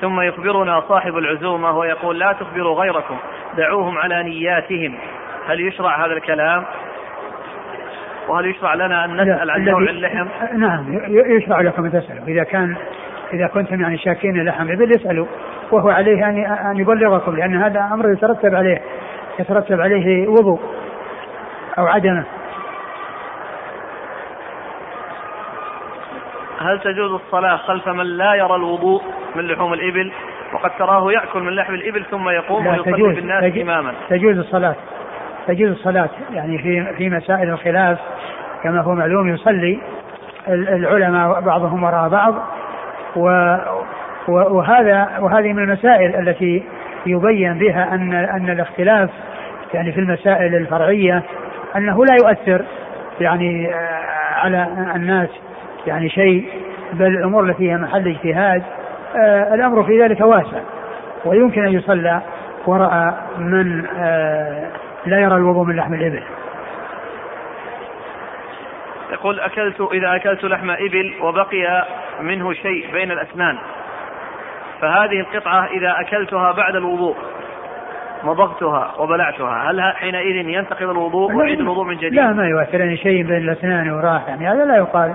[0.00, 3.16] ثم يخبرنا صاحب العزومة ويقول لا تخبروا غيركم
[3.56, 4.98] دعوهم على نياتهم.
[5.46, 6.64] هل يشرع هذا الكلام؟
[8.28, 12.26] وهل يشرع لنا أن نسأل عن نوع اللحم؟ نعم يشرع لكم أن تسألوا.
[12.28, 12.76] إذا كان
[13.32, 15.26] إذا كنتم يعني شاكين لحم إبل اسألوا.
[15.70, 18.82] وهو عليه أن أن يبلغكم لأن هذا أمر يترتب عليه.
[19.38, 20.60] يترتب عليه وضوء
[21.78, 22.24] أو عدمه
[26.60, 29.02] هل تجوز الصلاة خلف من لا يرى الوضوء
[29.36, 30.12] من لحوم الإبل؟
[30.52, 33.94] وقد تراه يأكل من لحم الإبل ثم يقوم ويصلي بالناس تجوز إماما.
[34.08, 34.74] تجوز الصلاة.
[35.46, 36.08] تجوز الصلاة.
[36.32, 37.98] يعني في في مسائل الخلاف
[38.62, 39.80] كما هو معلوم يصلي
[40.48, 42.34] العلماء بعضهم وراء بعض.
[43.16, 43.56] و
[44.28, 46.64] وهذا وهذه من المسائل التي
[47.06, 49.10] يبين بها أن أن الاختلاف
[49.74, 51.22] يعني في المسائل الفرعية
[51.76, 52.64] أنه لا يؤثر
[53.20, 54.02] يعني آه،
[54.34, 55.28] على الناس
[55.86, 56.48] يعني شيء
[56.92, 58.62] بل الأمور التي هي محل اجتهاد
[59.16, 60.60] آه الأمر في ذلك واسع
[61.24, 62.20] ويمكن أن يصلى
[62.66, 64.68] وراء من آه
[65.06, 66.22] لا يرى الوضوء من لحم الإبل.
[69.12, 71.86] يقول أكلت إذا أكلت لحم إبل وبقي
[72.20, 73.58] منه شيء بين الأسنان
[74.82, 77.16] فهذه القطعة إذا أكلتها بعد الوضوء
[78.24, 83.22] مضغتها وبلعتها هل حينئذ ينتقض الوضوء واعيد الوضوء من جديد؟ لا ما يؤثر يعني شيء
[83.22, 85.14] بين الاسنان وراح يعني هذا لا يقال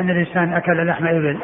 [0.00, 1.38] أن الإنسان أكل لحم إبل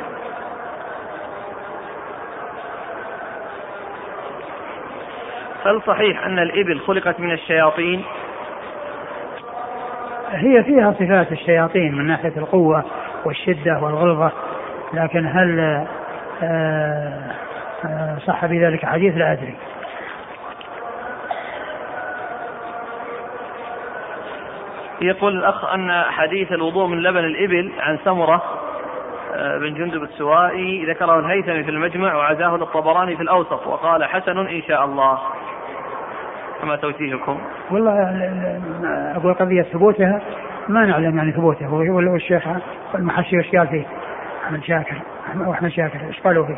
[5.67, 8.05] هل صحيح أن الإبل خلقت من الشياطين؟
[10.31, 12.85] هي فيها صفات الشياطين من ناحية القوة
[13.25, 14.33] والشدة والغلظة
[14.95, 15.85] لكن هل
[16.43, 17.50] آه،
[17.85, 19.55] آه، صح بذلك حديث لا أدري
[25.03, 28.43] يقول الأخ أن حديث الوضوء من لبن الإبل عن سمرة
[29.35, 34.63] آه، بن جندب السوائي ذكره الهيثمي في المجمع وعزاه للطبراني في الأوسط وقال حسن إن
[34.63, 35.19] شاء الله
[36.63, 37.41] فما توجيهكم؟
[37.71, 37.93] والله
[39.17, 40.21] أقول قضية ثبوتها
[40.69, 42.43] ما نعلم يعني ثبوته والشيخ
[42.95, 43.87] المحشي وش قال فيه؟
[44.45, 45.03] أحمد شاكر
[45.51, 46.57] أحمد شاكر إيش قالوا فيه؟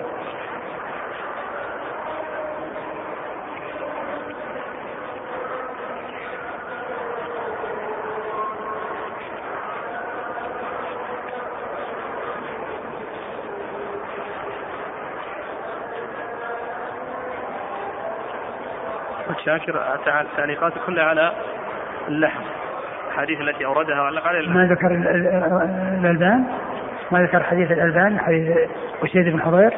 [19.44, 19.98] شاكر.
[20.36, 21.32] تعليقاته كلها على
[22.08, 22.42] اللحم
[23.12, 24.86] الأحاديث التي أوردها وعلق عليها ما ذكر
[26.00, 26.44] الألبان؟
[27.10, 28.56] ما ذكر حديث الألبان حديث
[29.04, 29.72] أسيد بن حضير؟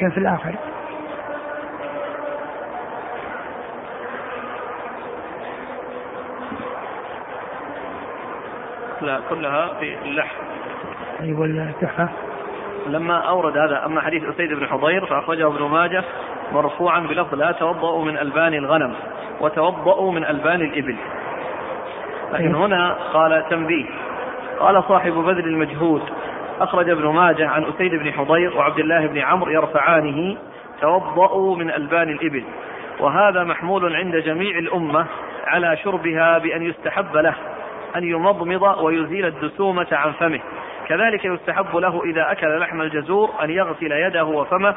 [0.00, 0.54] كان في الآخر.
[9.00, 10.36] لا كلها في اللحم
[11.20, 12.08] أيوة التحفة
[12.86, 16.04] لما أورد هذا أما حديث أسيد بن حضير فأخرجه ابن ماجه
[16.56, 18.94] مرفوعا بلفظ لا توضأوا من ألبان الغنم
[19.40, 20.96] وتوضأوا من ألبان الإبل.
[22.32, 23.86] لكن هنا قال تنبيه.
[24.60, 26.02] قال صاحب بذل المجهود.
[26.60, 30.36] أخرج ابن ماجه عن أسيد بن حضير وعبد الله بن عمرو يرفعانه
[30.80, 32.44] توضأوا من ألبان الإبل.
[33.00, 35.06] وهذا محمول عند جميع الأمة
[35.46, 37.34] على شربها بأن يستحب له
[37.96, 40.40] أن يمضمض ويزيل الدسومة عن فمه.
[40.88, 44.74] كذلك يستحب له إذا أكل لحم الجزور أن يغسل يده وفمه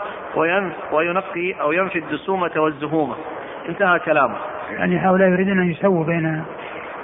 [0.91, 3.15] وينقي أو ينفي الدسومة والزهومة.
[3.69, 4.35] انتهى كلامه.
[4.71, 6.43] يعني هؤلاء يريدون أن يسووا بين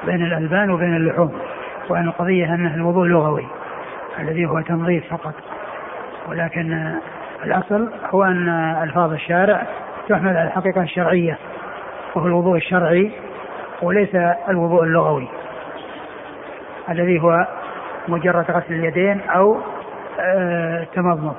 [0.06, 1.40] بين الألبان وبين اللحوم
[1.90, 3.48] وأن القضية أنه الوضوء لغوي
[4.20, 5.34] الذي هو تنظيف فقط.
[6.30, 6.96] ولكن
[7.44, 8.50] الأصل هو أن
[8.84, 9.68] ألفاظ الشارع
[10.10, 11.38] تحمل على الحقيقة الشرعية
[12.16, 13.12] وهو الوضوء الشرعي
[13.82, 14.16] وليس
[14.50, 15.28] الوضوء اللغوي
[16.90, 17.48] الذي هو
[18.08, 19.58] مجرد غسل اليدين أو
[20.82, 21.36] التمضمض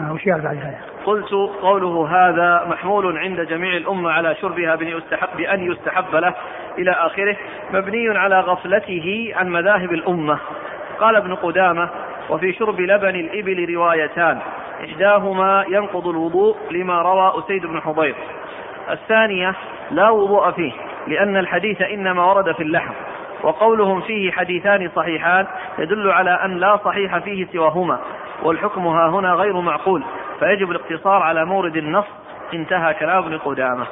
[0.00, 1.32] آه وش قال بعد هذا؟ قلت
[1.62, 6.34] قوله هذا محمول عند جميع الأمة على شربها بأن يستحب, بأن يستحب له
[6.78, 7.36] إلى آخره
[7.72, 10.38] مبني على غفلته عن مذاهب الأمة.
[11.00, 11.88] قال ابن قدامة
[12.30, 14.38] وفي شرب لبن الإبل روايتان
[14.84, 18.14] إحداهما ينقض الوضوء لما روى أسيد بن حضير
[18.90, 19.54] الثانية
[19.90, 20.72] لا وضوء فيه
[21.06, 22.92] لأن الحديث إنما ورد في اللحم.
[23.42, 25.46] وقولهم فيه حديثان صحيحان
[25.78, 27.98] يدل على أن لا صحيح فيه سواهما
[28.42, 30.02] والحكم ها هنا غير معقول
[30.38, 32.06] فيجب الاقتصار على مورد النص
[32.54, 33.86] انتهى كلام ابن قدامة.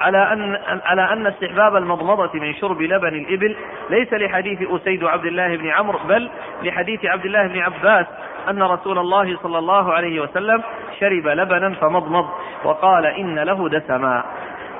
[0.00, 3.56] على أن على أن استحباب المضمضة من شرب لبن الإبل
[3.90, 6.30] ليس لحديث أسيد عبد الله بن عمرو بل
[6.62, 8.06] لحديث عبد الله بن عباس
[8.50, 10.62] أن رسول الله صلى الله عليه وسلم
[11.00, 12.28] شرب لبنا فمضمض
[12.64, 14.24] وقال إن له دسما.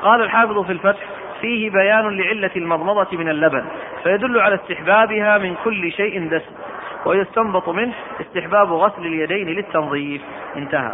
[0.02, 1.00] قال الحافظ في الفتح
[1.40, 3.64] فيه بيان لعلة المضمضة من اللبن
[4.02, 6.54] فيدل على استحبابها من كل شيء دسم
[7.06, 10.22] ويستنبط منه استحباب غسل اليدين للتنظيف.
[10.56, 10.92] انتهى.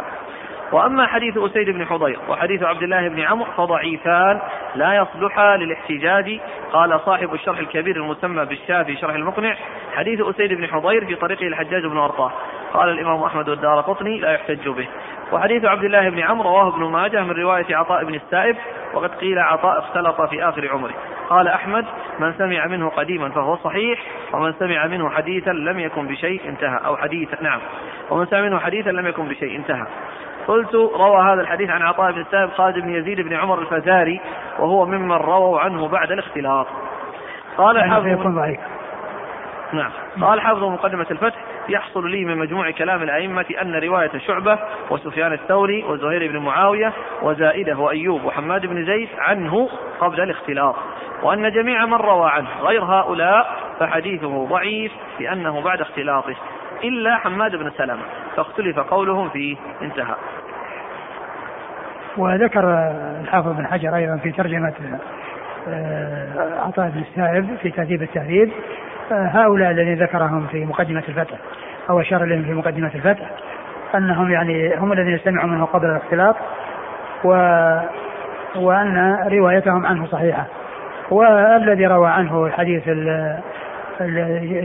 [0.71, 4.41] وأما حديث أسيد بن حضير وحديث عبد الله بن عمرو فضعيفان
[4.75, 6.39] لا يصلحا للاحتجاج.
[6.73, 9.55] قال صاحب الشرح الكبير المسمى بالشافي شرح المقنع
[9.95, 12.31] حديث أسيد بن حضير في طريقه الحجاج بن أرطاه.
[12.73, 14.87] قال الإمام أحمد والدار قطني لا يحتج به.
[15.31, 18.55] وحديث عبد الله بن عمرو رواه ابن ماجه من رواية عطاء بن السائب
[18.93, 20.93] وقد قيل عطاء اختلط في آخر عمره.
[21.29, 21.85] قال أحمد
[22.19, 23.99] من سمع منه قديما فهو صحيح
[24.33, 26.79] ومن سمع منه حديثا لم يكن بشيء انتهى.
[26.85, 27.59] أو حديثا نعم.
[28.09, 29.85] ومن سمع منه حديثا لم يكن بشيء انتهى.
[30.47, 34.21] قلت روى هذا الحديث عن عطاء بن السائب خالد بن يزيد بن عمر الفزاري
[34.59, 36.67] وهو ممن رووا عنه بعد الاختلاط.
[37.57, 38.59] قال يعني حافظ يكون ضعيف.
[39.73, 39.91] نعم.
[40.21, 41.37] قال حافظ مقدمة الفتح
[41.69, 47.77] يحصل لي من مجموع كلام الأئمة أن رواية شعبة وسفيان الثوري وزهير بن معاوية وزائدة
[47.77, 50.75] وأيوب وحماد بن زيد عنه قبل الاختلاط
[51.23, 56.35] وأن جميع من روى عنه غير هؤلاء فحديثه ضعيف لأنه بعد اختلاطه
[56.83, 58.03] إلا حماد بن سلمة
[58.35, 60.15] فاختلف قولهم فيه انتهى.
[62.17, 64.73] وذكر الحافظ بن حجر أيضا في ترجمة
[65.69, 66.27] آه،
[66.65, 68.51] عطاء بن السائب في تهذيب التهذيب
[69.11, 71.37] آه، هؤلاء الذين ذكرهم في مقدمة الفتح
[71.89, 73.29] أو أشار إليهم في مقدمة الفتح
[73.95, 76.35] أنهم يعني هم الذين سمعوا منه قبل الاختلاط
[77.23, 77.29] و
[78.55, 80.45] وأن روايتهم عنه صحيحة.
[81.11, 82.89] والذي روى عنه حديث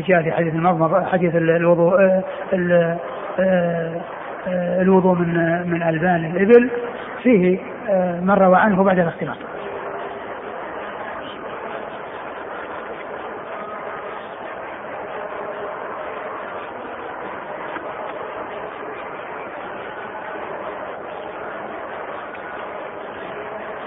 [0.08, 2.22] جاء في حديث المضمضة حديث الوضوء
[3.38, 6.70] آه، الوضوء من من ألبان الإبل
[7.22, 7.58] فيه
[8.20, 9.36] من روى عنه بعد الاختلاط.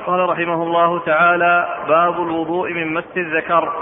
[0.06, 3.74] قال رحمه الله تعالى باب الوضوء من مس الذكر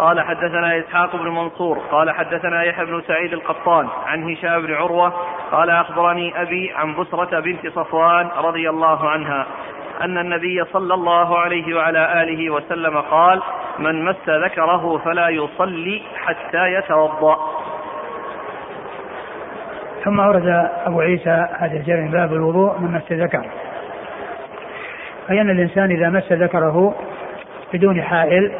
[0.00, 5.12] قال حدثنا إسحاق بن منصور قال حدثنا يحيى بن سعيد القطان عن هشام بن عروة
[5.52, 9.46] قال أخبرني أبي عن بسرة بنت صفوان رضي الله عنها
[10.00, 13.42] أن النبي صلى الله عليه وعلى آله وسلم قال
[13.78, 17.36] من مس ذكره فلا يصلي حتى يتوضأ.
[20.04, 23.50] ثم ورد أبو عيسى هذا الجرم باب الوضوء من مس الذكر
[25.30, 26.94] أي أن الإنسان إذا مس ذكره
[27.72, 28.52] بدون حائل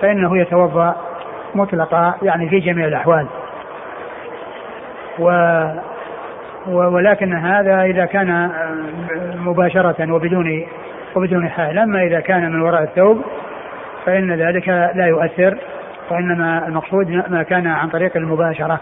[0.00, 0.96] فإنه يتوضأ
[1.54, 3.26] مطلقا يعني في جميع الأحوال.
[5.18, 5.30] و
[6.68, 8.50] ولكن هذا إذا كان
[9.36, 10.66] مباشرة وبدون
[11.16, 13.22] وبدون حائل أما إذا كان من وراء الثوب
[14.06, 15.58] فإن ذلك لا يؤثر.
[16.10, 18.80] وإنما المقصود ما كان عن طريق المباشرة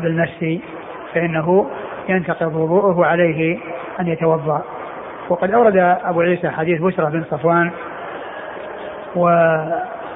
[0.00, 0.60] بالمس
[1.14, 1.70] فإنه
[2.08, 3.58] ينتقض وضوءه عليه
[4.00, 4.62] أن يتوضأ.
[5.28, 7.70] وقد أورد أبو عيسى حديث بشرى بن صفوان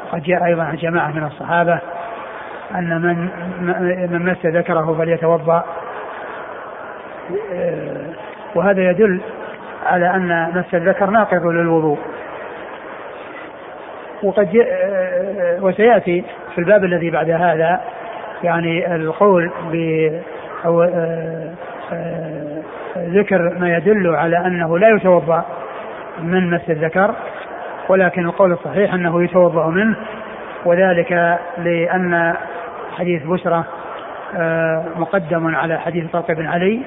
[0.07, 1.79] وقد جاء أيضا عن جماعة من الصحابة
[2.75, 3.29] أن من
[4.13, 5.65] من مس ذكره فليتوضأ.
[8.55, 9.21] وهذا يدل
[9.87, 11.99] على أن مس الذكر ناقض للوضوء.
[14.23, 14.67] وقد
[15.61, 17.81] وسيأتي في الباب الذي بعد هذا
[18.43, 20.11] يعني القول ب
[20.65, 20.83] أو
[22.99, 25.45] ذكر ما يدل على أنه لا يتوضأ
[26.23, 27.15] من مس الذكر.
[27.89, 29.97] ولكن القول الصحيح أنه يتوضأ منه
[30.65, 32.35] وذلك لأن
[32.99, 33.65] حديث بشرى
[34.37, 36.81] آه، مقدم على حديث طلق بن علي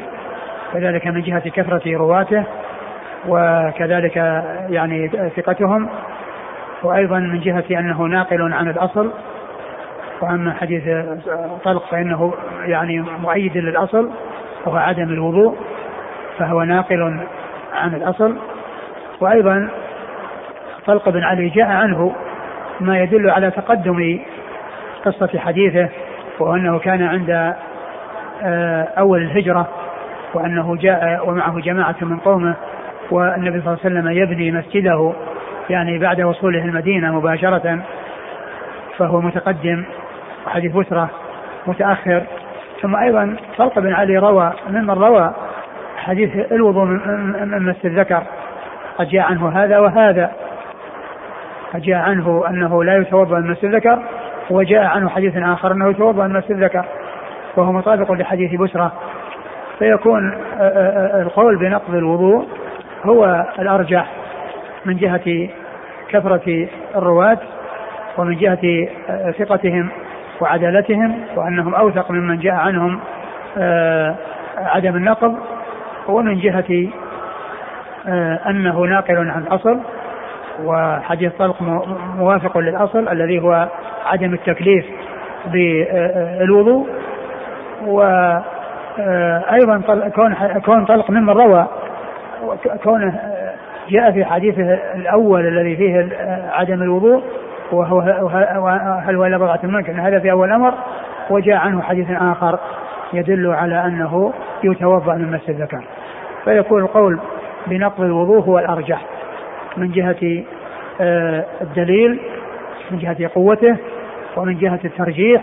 [0.73, 2.43] وذلك من جهة كثرة رواته
[3.27, 4.15] وكذلك
[4.69, 5.89] يعني ثقتهم
[6.83, 9.11] وأيضا من جهة أنه ناقل عن الأصل
[10.21, 10.83] وأما حديث
[11.63, 12.33] طلق فإنه
[12.65, 14.09] يعني مؤيد للأصل
[14.65, 15.57] وهو عدم الوضوء
[16.37, 17.19] فهو ناقل
[17.73, 18.35] عن الأصل
[19.19, 19.69] وأيضا
[20.85, 22.15] طلق بن علي جاء عنه
[22.79, 24.19] ما يدل على تقدم
[25.05, 25.89] قصة حديثه
[26.39, 27.55] وأنه كان عند
[28.43, 29.67] آه، أول الهجرة
[30.33, 32.55] وأنه جاء ومعه جماعة من قومه
[33.11, 35.13] والنبي صلى الله عليه وسلم يبني مسجده
[35.69, 37.79] يعني بعد وصوله المدينة مباشرة
[38.97, 39.83] فهو متقدم
[40.47, 41.09] وحديث بسرة
[41.67, 42.23] متأخر.
[42.81, 45.33] ثم أيضا طلق بن علي روى ممن روى
[45.97, 48.23] حديث الوضوء من مس الذكر
[48.97, 50.31] قد جاء عنه هذا وهذا.
[51.73, 53.99] قد جاء عنه أنه لا يتوضأ من مس الذكر
[54.49, 56.85] وجاء عنه حديث آخر أنه يتوضأ من مس الذكر
[57.57, 58.91] وهو مطابق لحديث بسرى
[59.79, 60.37] فيكون
[61.21, 62.47] القول بنقض الوضوء
[63.03, 64.11] هو الأرجح
[64.85, 65.49] من جهة
[66.09, 67.37] كثرة الرواة
[68.17, 68.87] ومن جهة
[69.31, 69.89] ثقتهم
[70.41, 72.99] وعدالتهم وأنهم أوثق ممن جاء عنهم
[74.57, 75.35] عدم النقض
[76.07, 76.89] ومن جهة
[78.07, 79.79] آه، أنه ناقل عن الأصل
[80.65, 81.55] وحديث طلق
[82.17, 83.67] موافق للأصل الذي هو
[84.05, 84.85] عدم التكليف
[85.45, 86.87] بالوضوء.
[87.87, 89.81] وأيضا
[90.15, 90.33] كون
[90.65, 91.67] كون طلق ممن روى
[92.83, 93.19] كونه
[93.89, 96.07] جاء في حديثه الأول الذي فيه
[96.51, 97.23] عدم الوضوء
[97.71, 97.99] وهو
[98.99, 100.73] هل هو إلا بضعة منك هذا في أول الأمر
[101.29, 102.59] وجاء عنه حديث آخر
[103.13, 105.83] يدل على أنه يتوضأ من مس الذكر
[106.43, 107.19] فيكون القول
[107.67, 109.01] بنقض الوضوء هو الأرجح.
[109.77, 110.43] من جهة
[111.01, 112.19] آه، الدليل
[112.91, 113.77] من جهة قوته
[114.35, 115.41] ومن جهة الترجيح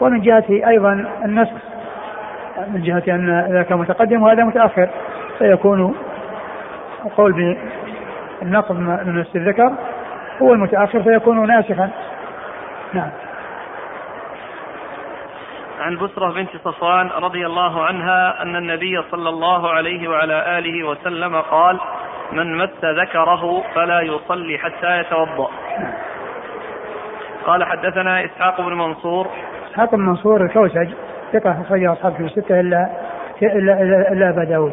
[0.00, 1.52] ومن جهة أيضا النسخ.
[2.74, 4.88] من جهة أن ذاك متقدم وهذا متأخر.
[5.38, 5.94] فيكون
[7.04, 7.56] القول
[8.42, 9.72] بالنقض من نفس الذكر
[10.42, 11.90] هو المتأخر فيكون ناسخا.
[12.92, 13.10] نعم.
[15.80, 21.36] عن بسرة بنت صفوان رضي الله عنها أن النبي صلى الله عليه وعلى آله وسلم
[21.36, 21.80] قال
[22.32, 25.50] من مس ذكره فلا يصلي حتى يتوضأ.
[27.46, 29.26] قال حدثنا إسحاق بن منصور.
[29.70, 30.88] إسحاق بن منصور الكوسج
[31.32, 32.90] ثقة أخرجه أصحاب في الستة إلا
[33.42, 34.72] إلا إلا, إلا أبا داود.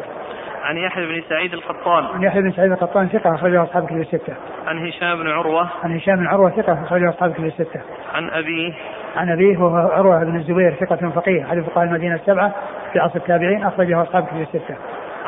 [0.62, 2.04] عن يحيى بن سعيد القطان.
[2.04, 4.34] عن يحيى بن سعيد القطان ثقة أخرجه أصحاب كتب الستة.
[4.66, 5.68] عن هشام بن عروة.
[5.84, 7.80] عن هشام بن عروة ثقة أخرجه أصحاب كتب الستة.
[8.14, 8.74] عن أبيه.
[9.16, 12.54] عن أبيه وهو عروة بن الزبير ثقة فقيه أحد فقهاء المدينة السبعة
[12.92, 14.76] في عصر التابعين أخرجه أصحاب كتب الستة.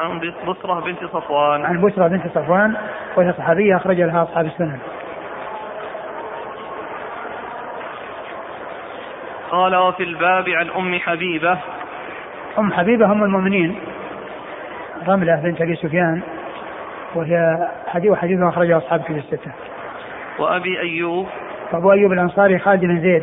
[0.00, 1.64] عن بصرة بنت صفوان.
[1.64, 2.76] عن بصرة بنت صفوان
[3.16, 4.78] وهي صحابية أخرج لها أصحاب السنن
[9.50, 11.58] قال وفي الباب عن أم حبيبة.
[12.58, 13.78] أم حبيبة هم المؤمنين.
[15.08, 16.22] رملة بنت أبي سفيان
[17.14, 19.52] وهي حديث وحديثها أخرجه أصحاب كتب الستة.
[20.38, 21.26] وأبي أيوب.
[21.72, 23.22] وأبو أيوب الأنصاري خالد بن زيد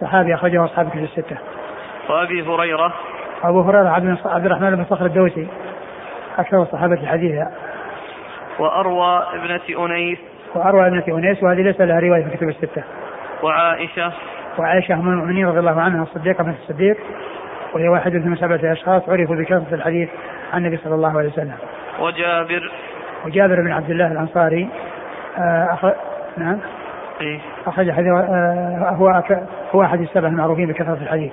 [0.00, 1.36] صحابي أخرجه أصحاب كتب الستة.
[2.08, 2.92] وأبي هريرة.
[3.44, 3.88] أبو هريرة
[4.24, 5.46] عبد الرحمن بن صخر الدوسي.
[6.38, 7.50] أكثر الصحابة حديثا.
[8.58, 10.18] وأروى ابنة أنيس
[10.54, 12.82] وأروى ابنة أنيس وهذه ليس لها رواية في كتب الستة.
[13.42, 14.12] وعائشة
[14.58, 16.96] وعائشة أم المؤمنين رضي الله عنها الصديقة بنت الصديق
[17.74, 20.08] وهي واحدة من سبعة أشخاص عرفوا بكثرة الحديث
[20.52, 21.54] عن النبي صلى الله عليه وسلم.
[22.00, 22.72] وجابر
[23.26, 24.68] وجابر بن عبد الله الأنصاري
[25.38, 25.84] آه أخ...
[26.36, 26.58] نعم
[27.20, 29.42] إيه؟ أخرج حديث آه هو أك...
[29.74, 31.32] هو أحد السبع المعروفين بكثرة الحديث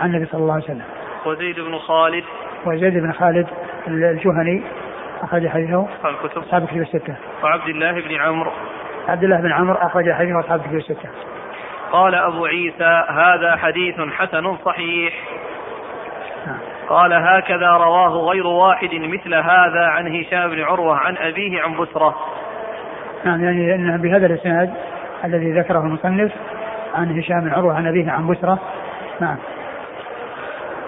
[0.00, 0.82] عن النبي صلى الله عليه وسلم.
[1.26, 2.24] وزيد بن خالد
[2.66, 3.46] وزيد بن خالد
[3.86, 4.62] الجهني
[5.22, 7.14] أخرج حديثه أصحاب الكتب أصحاب الكتب الستة.
[7.42, 8.50] وعبد الله بن عمرو
[9.08, 11.08] عبد الله بن عمرو أخرج حديثه أصحاب الكتب الستة.
[11.92, 15.14] قال أبو عيسى هذا حديث حسن صحيح.
[16.88, 22.16] قال هكذا رواه غير واحد مثل هذا عن هشام بن عروة عن أبيه عن بسرة
[23.24, 24.74] نعم يعني أن بهذا الإسناد
[25.24, 26.32] الذي ذكره المصنف
[26.94, 28.58] عن هشام بن عروة عن أبيه عن بسرة
[29.20, 29.36] نعم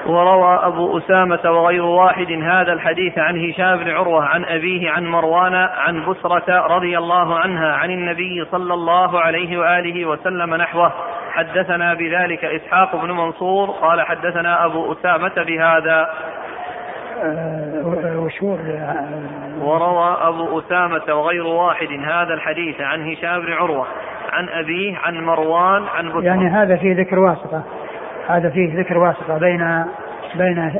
[0.07, 5.55] وروى أبو أسامة وغير واحد هذا الحديث عن هشام بن عروة عن أبيه عن مروان
[5.55, 10.92] عن بسرة رضي الله عنها عن النبي صلى الله عليه وآله وسلم نحوه.
[11.32, 16.11] حدثنا بذلك إسحاق بن منصور قال حدثنا أبو أسامة بهذا.
[18.16, 18.57] وشو
[19.61, 23.86] وروى أبو أسامة وغير واحد هذا الحديث عن هشام بن عروة
[24.32, 26.24] عن أبيه عن مروان عن بسرة.
[26.24, 27.62] يعني هذا فيه ذكر واسطة.
[28.29, 29.85] هذا فيه ذكر واسطة بين
[30.35, 30.72] بين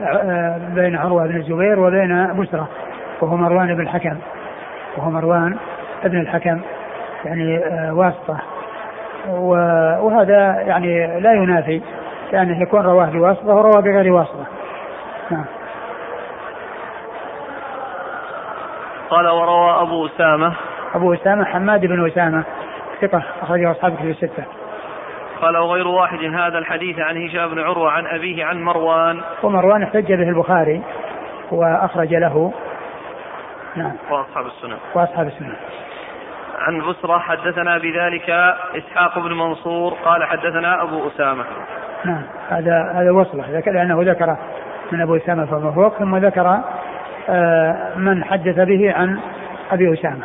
[0.75, 2.69] بين عروة بن الزبير وبين بسرة
[3.21, 4.17] وهو مروان بن الحكم.
[4.97, 5.57] وهو مروان
[6.05, 6.61] ابن الحكم.
[7.25, 8.39] يعني آه، واسطة.
[10.01, 11.81] وهذا يعني لا ينافي
[12.33, 14.47] لأنه يكون رواه بواسطة ورواه بغير واسطة.
[15.31, 15.45] نعم.
[19.11, 20.53] قال وروى أبو أسامة.
[20.95, 22.45] أبو أسامة حماد بن أسامة
[23.01, 24.45] ثقة أخرجه أصحاب كتب الستة.
[25.41, 29.21] قال وغير واحد هذا الحديث عن هشام بن عروة عن أبيه عن مروان.
[29.43, 30.83] ومروان احتج به البخاري
[31.51, 32.53] وأخرج له.
[33.77, 33.93] نعم.
[34.11, 35.55] وأصحاب السنن وأصحاب السنن
[36.59, 38.31] عن بصرة حدثنا بذلك
[38.77, 41.45] إسحاق بن منصور قال حدثنا أبو أسامة.
[42.05, 42.23] نعم.
[42.49, 43.61] هذا هذا وصلة.
[43.67, 44.37] لأنه ذكر
[44.93, 46.61] من أبو أسامة فما فوق ثم ذكر
[47.29, 49.19] آه، من حدث به عن
[49.73, 50.25] أبي أسامة.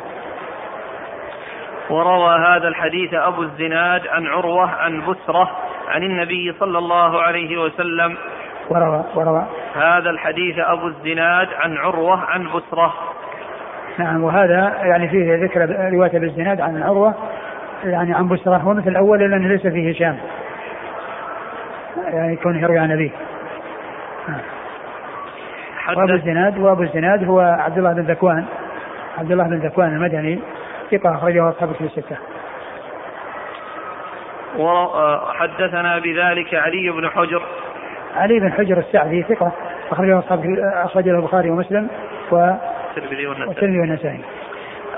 [1.90, 5.52] وروى هذا الحديث أبو الزناد عن عروة عن بسرة
[5.88, 8.18] عن النبي صلى الله عليه وسلم.
[8.70, 9.46] وروى وروى.
[9.76, 12.94] هذا الحديث أبو الزناد عن عروة عن بسرة.
[13.98, 15.60] نعم وهذا يعني فيه ذكر
[15.94, 17.14] رواية ابن الزناد عن عروة
[17.84, 20.18] يعني عن بسرة ومثل الأول لأنه ليس فيه هشام.
[21.98, 23.12] يعني كونه يروي عن أبيه.
[25.90, 28.46] وأبو الزناد وأبو الزناد هو عبد الله بن ذكوان
[29.18, 30.40] عبد الله بن ذكوان المدني.
[30.92, 32.18] ثقة أخرجه أصحاب في الستة.
[34.58, 37.42] وحدثنا بذلك علي بن حجر
[38.16, 39.52] علي بن حجر السعدي ثقة
[39.92, 41.88] أخرجه أصحاب أخرجه البخاري ومسلم
[42.32, 42.36] و
[43.48, 44.20] والترمذي والنسائي.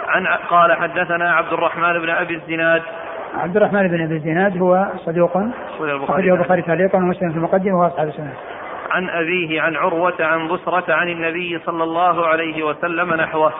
[0.08, 2.82] عن قال حدثنا عبد الرحمن بن أبي الزناد
[3.38, 5.38] عبد الرحمن بن أبي الزناد هو صدوق
[5.80, 8.34] أخرجه البخاري تعليقا ومسلم في المقدمة وأصحاب السنة.
[8.92, 13.54] عن أبيه عن عروة عن بسرة عن النبي صلى الله عليه وسلم نحوه.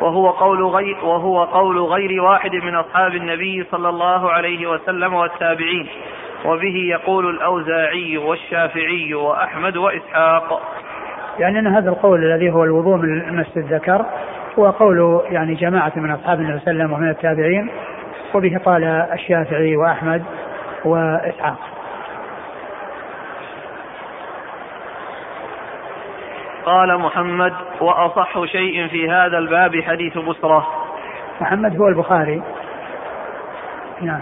[0.00, 5.86] وهو قول غير وهو قول غير واحد من أصحاب النبي صلى الله عليه وسلم والتابعين
[6.44, 10.62] وبه يقول الأوزاعي والشافعي وأحمد وإسحاق.
[11.38, 14.06] يعني أن هذا القول الذي هو الوضوء من مس الذكر
[14.58, 17.70] هو قول يعني جماعة من أصحاب النبي صلى الله عليه وسلم ومن التابعين
[18.34, 20.24] وبه قال الشافعي وأحمد
[20.84, 21.58] وإسحاق.
[26.70, 30.66] قال محمد وأصح شيء في هذا الباب حديث بصرة
[31.40, 32.42] محمد هو البخاري.
[34.00, 34.20] نعم.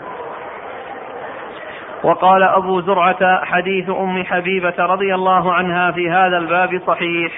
[2.02, 7.32] وقال أبو زرعة حديث أم حبيبة رضي الله عنها في هذا الباب صحيح.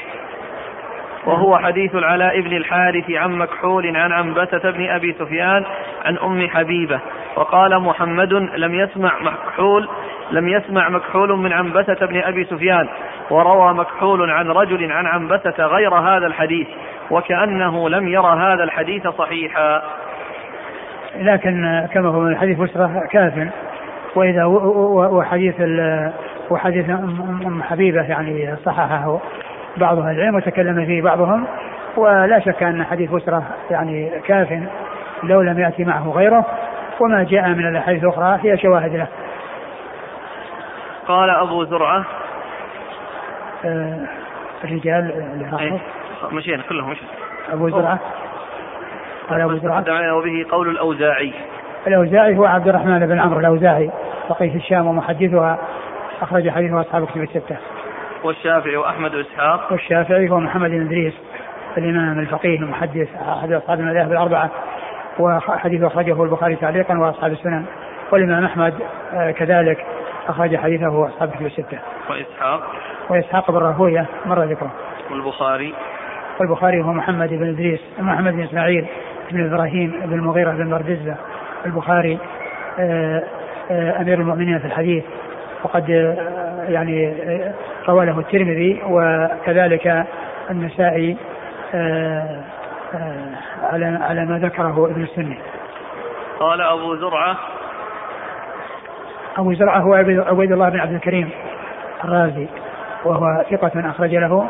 [1.27, 5.65] وهو حديث العلاء بن الحارث عن مكحول عن عنبسة بن أبي سفيان
[6.05, 7.01] عن أم حبيبة.
[7.37, 9.89] وقال محمد لم يسمع مكحول
[10.31, 12.89] لم يسمع مكحول من عنبسة بن أبي سفيان.
[13.31, 16.69] وروى مكحول عن رجل عن عنبسة غير هذا الحديث
[17.11, 19.83] وكأنه لم ير هذا الحديث صحيحا.
[21.17, 23.49] لكن كما هو من حديث بشرة كاف
[24.15, 25.55] وإذا وحديث
[26.51, 29.21] وحديث أم حبيبة يعني صححه
[29.77, 31.47] بعض أهل العلم وتكلم فيه بعضهم
[31.97, 34.63] ولا شك أن حديث بشرة يعني كاف
[35.23, 36.47] لو لم يأتي معه غيره
[37.01, 39.07] وما جاء من الأحاديث الأخرى هي شواهد له.
[41.09, 42.05] قال أبو زرعة
[44.65, 45.79] الرجال اللي إيه.
[46.33, 47.09] مشينا كلهم مشينا.
[47.53, 47.99] أبو زرعة.
[49.31, 50.15] قال أبو زرعة.
[50.15, 51.33] وبه قول الأوزاعي.
[51.87, 53.91] الأوزاعي هو عبد الرحمن بن عمرو الأوزاعي
[54.29, 55.59] فقيه الشام ومحدثها.
[56.23, 57.57] أخرج حديثه أصحاب كتب الستة.
[58.25, 59.73] والشافعي وأحمد وإسحاق.
[59.73, 61.15] والشافعي هو محمد بن إدريس
[61.79, 64.51] الإمام الفقيه المحدث أحد أصحاب المذاهب الأربعة.
[65.19, 67.65] وحديثه أخرجه البخاري تعليقا وأصحاب السنن.
[68.13, 68.75] والإمام أحمد
[69.15, 69.87] آه، كذلك.
[70.29, 71.79] أخرج حديثه أصحاب كتب الستة.
[72.11, 72.63] وإسحاق.
[73.09, 74.71] وإسحاق بن راهوية مر ذكره.
[75.11, 75.75] والبخاري.
[76.41, 78.87] والبخاري هو محمد بن إدريس محمد بن إسماعيل
[79.31, 81.17] بن إبراهيم بن المغيرة بن بردزة.
[81.67, 82.19] البخاري
[82.79, 83.23] آه،
[83.71, 85.05] آه، أمير المؤمنين في الحديث.
[85.65, 87.15] وقد آه، يعني
[87.89, 88.83] روى له الترمذي.
[88.87, 90.07] وكذلك
[90.51, 91.17] النسائي
[93.63, 95.39] على على ما ذكره ابن السني
[96.41, 97.37] قال أبو زرعة
[99.41, 101.31] أبو زرعة هو عبيد الله بن عبد الكريم
[102.05, 102.47] الرازي
[103.05, 104.49] وهو ثقة أخرج له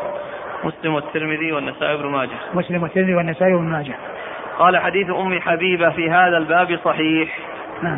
[0.63, 2.37] مسلم والترمذي والنسائي بن ماجه.
[2.53, 3.93] مسلم والترمذي والنسائي وابن ماجه.
[4.59, 7.37] قال حديث أم حبيبة في هذا الباب صحيح.
[7.83, 7.97] نعم.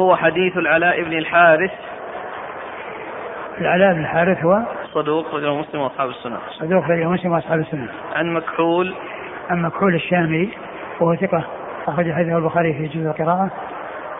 [0.00, 1.70] وهو حديث العلاء بن الحارث.
[3.60, 4.62] العلاء بن الحارث هو
[4.94, 6.38] صدوق رجل مسلم وأصحاب السنة.
[6.50, 7.88] صدوق في مسلم وأصحاب السنة.
[8.14, 8.94] عن مكحول.
[9.50, 10.50] عن مكحول الشامي
[11.00, 11.44] وهو ثقة
[11.88, 13.50] أخرج حديثه البخاري في جزء القراءة.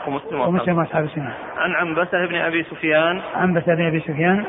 [0.07, 1.35] ومسلم ومسلم وأصحاب وأصحاب السنة.
[1.57, 3.20] عن عنبسة بن أبي سفيان.
[3.35, 4.45] عن بس بن أبي سفيان.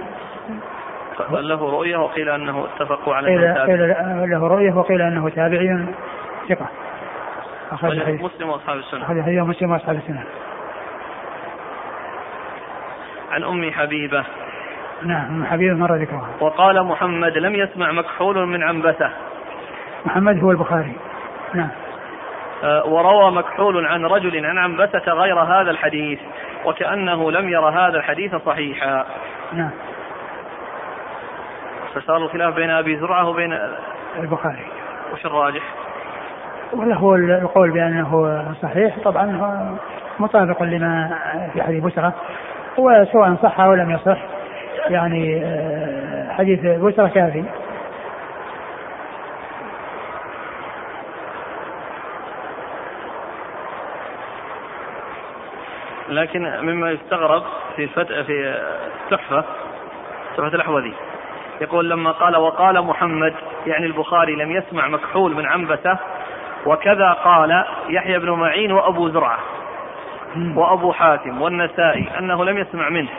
[1.31, 3.89] له رؤية وقيل أنه اتفقوا على قيل قيل
[4.29, 5.85] له رؤية وقيل أنه تابعي.
[6.49, 6.67] ثقة.
[7.71, 9.03] أخرج حديث مسلم وأصحاب السنة.
[9.03, 10.23] أخرج حديثه مسلم وأصحاب السنة.
[13.31, 14.23] عن أم حبيبة.
[15.03, 16.29] نعم من حبيب مرة ذكرها.
[16.39, 19.11] وقال محمد لم يسمع مكحول من عنبسة
[20.05, 20.93] محمد هو البخاري.
[21.53, 21.69] نعم.
[22.63, 26.19] آه، وروى مكحول عن رجل عن عنبسة غير هذا الحديث
[26.65, 29.05] وكأنه لم ير هذا الحديث صحيحا.
[29.53, 29.71] نعم.
[31.95, 33.59] فصار الخلاف بين أبي زرعة وبين
[34.19, 34.65] البخاري.
[35.13, 35.63] وش الراجح؟
[36.73, 38.99] وله القول بأنه صحيح.
[39.03, 39.77] طبعا هو
[40.19, 41.17] مطابق لما
[41.53, 42.13] في حديث بسرة
[42.77, 44.17] وسواء صح أو لم يصح
[44.89, 47.43] يعني آه، حديث بسرة كافي.
[56.09, 57.43] لكن مما يستغرب
[57.75, 58.61] في الفتح في
[59.09, 59.43] تحفة
[60.37, 60.93] تحفة الأحوذي.
[61.61, 63.33] يقول لما قال وقال محمد
[63.67, 65.97] يعني البخاري لم يسمع مكحول من عنبسة
[66.65, 69.39] وكذا قال يحيى بن معين وأبو زرعة.
[70.35, 73.09] وأبو حاتم والنسائي أنه لم يسمع منه.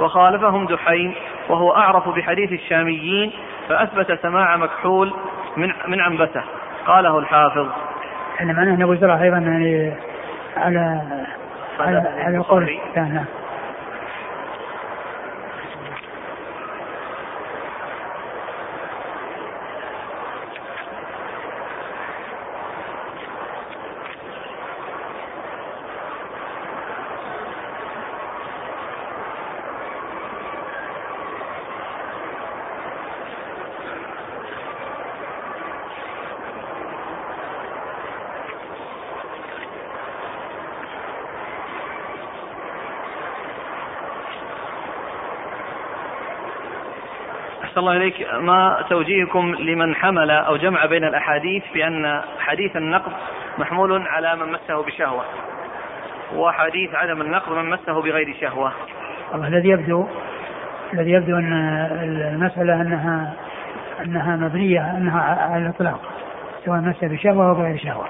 [0.00, 1.14] وخالفهم دحين
[1.48, 3.32] وهو أعرف بحديث الشاميين
[3.68, 5.12] فأثبت سماع مكحول
[5.56, 6.42] من من عنبسة
[6.86, 7.68] قاله الحافظ.
[8.38, 9.92] يعني معناه ابو زرعه أيضا يعني
[10.56, 11.02] على
[11.80, 12.78] على على قول.
[12.94, 13.24] كان نعم.
[47.78, 53.12] أحسن الله إليك ما توجيهكم لمن حمل أو جمع بين الأحاديث بأن حديث النقض
[53.58, 55.24] محمول على من مسه بشهوة
[56.34, 58.72] وحديث عدم النقض من مسه بغير شهوة
[59.34, 60.06] الذي يبدو
[60.94, 61.52] الذي يبدو أن
[62.34, 63.34] المسألة انها
[64.04, 66.00] أنها مبنية أنها على الإطلاق
[66.64, 68.06] سواء مس بشهوة أو بغير شهوة.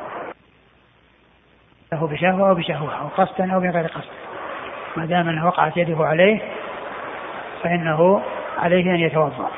[1.92, 4.12] له بشهوة أو بشهوة أو قصدا أو بغير قصد.
[4.96, 6.40] ما دام أنها وقعت يده عليه
[7.62, 8.22] فإنه
[8.58, 9.50] عليه أن يتوضأ.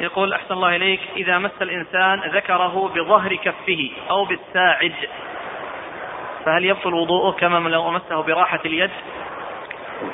[0.00, 4.92] يقول أحسن الله إليك إذا مس الإنسان ذكره بظهر كفه أو بالساعد
[6.44, 8.90] فهل يبطل وضوءه كما لو مسه براحة اليد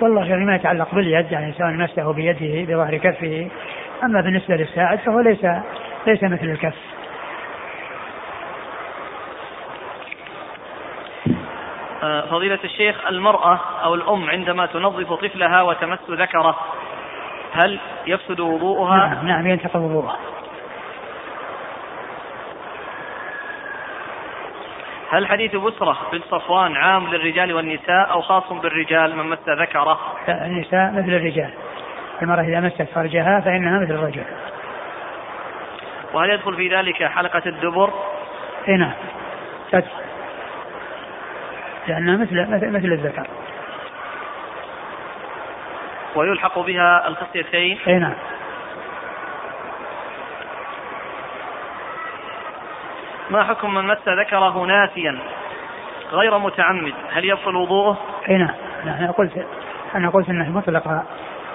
[0.00, 3.48] والله فيما يتعلق باليد يعني سواء مسه بيده بظهر كفه
[4.02, 5.44] أما بالنسبة للساعد فهو ليس
[6.06, 6.74] ليس مثل الكف.
[12.00, 16.56] فضيلة الشيخ المرأة أو الأم عندما تنظف طفلها وتمس ذكره
[17.52, 20.16] هل يفسد وضوءها نعم نعم ينتقض وضوءه.
[25.10, 29.98] هل حديث بسرة بن صفوان عام للرجال والنساء أو خاص بالرجال من مس ذكره؟
[30.28, 31.50] النساء مثل الرجال
[32.22, 34.24] المرأة إذا مست فرجها فإنها مثل الرجل
[36.12, 37.90] وهل يدخل في ذلك حلقة الدبر؟
[38.68, 38.92] اي نعم
[41.88, 43.26] لأنها مثل مثل الذكر
[46.14, 47.78] ويلحق بها الخصيتين.
[47.86, 48.14] أي نعم.
[53.30, 55.18] ما حكم من مس ذكره ناسيا
[56.12, 58.54] غير متعمد؟ هل يبطل وضوءه؟ أي نعم.
[58.84, 59.46] أنا قلت
[59.94, 61.02] أنا قلت أنه مطلق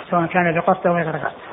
[0.10, 1.45] سواء كان بقصد أو غير قصد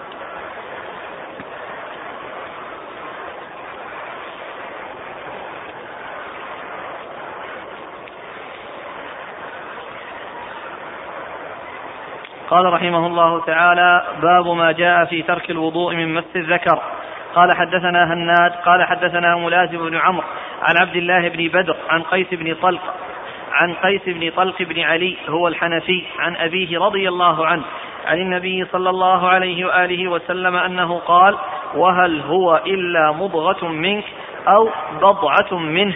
[12.52, 16.78] قال رحمه الله تعالى باب ما جاء في ترك الوضوء من مس الذكر.
[17.34, 20.24] قال حدثنا هناد قال حدثنا ملازم بن عمرو
[20.62, 22.80] عن عبد الله بن بدر عن قيس بن طلق
[23.52, 27.62] عن قيس بن طلق بن علي هو الحنفي عن أبيه رضي الله عنه
[28.06, 31.36] عن النبي صلى الله عليه وآله وسلم أنه قال
[31.74, 34.04] وهل هو إلا مضغة منك
[34.48, 34.68] أو
[35.00, 35.94] بضعة منه؟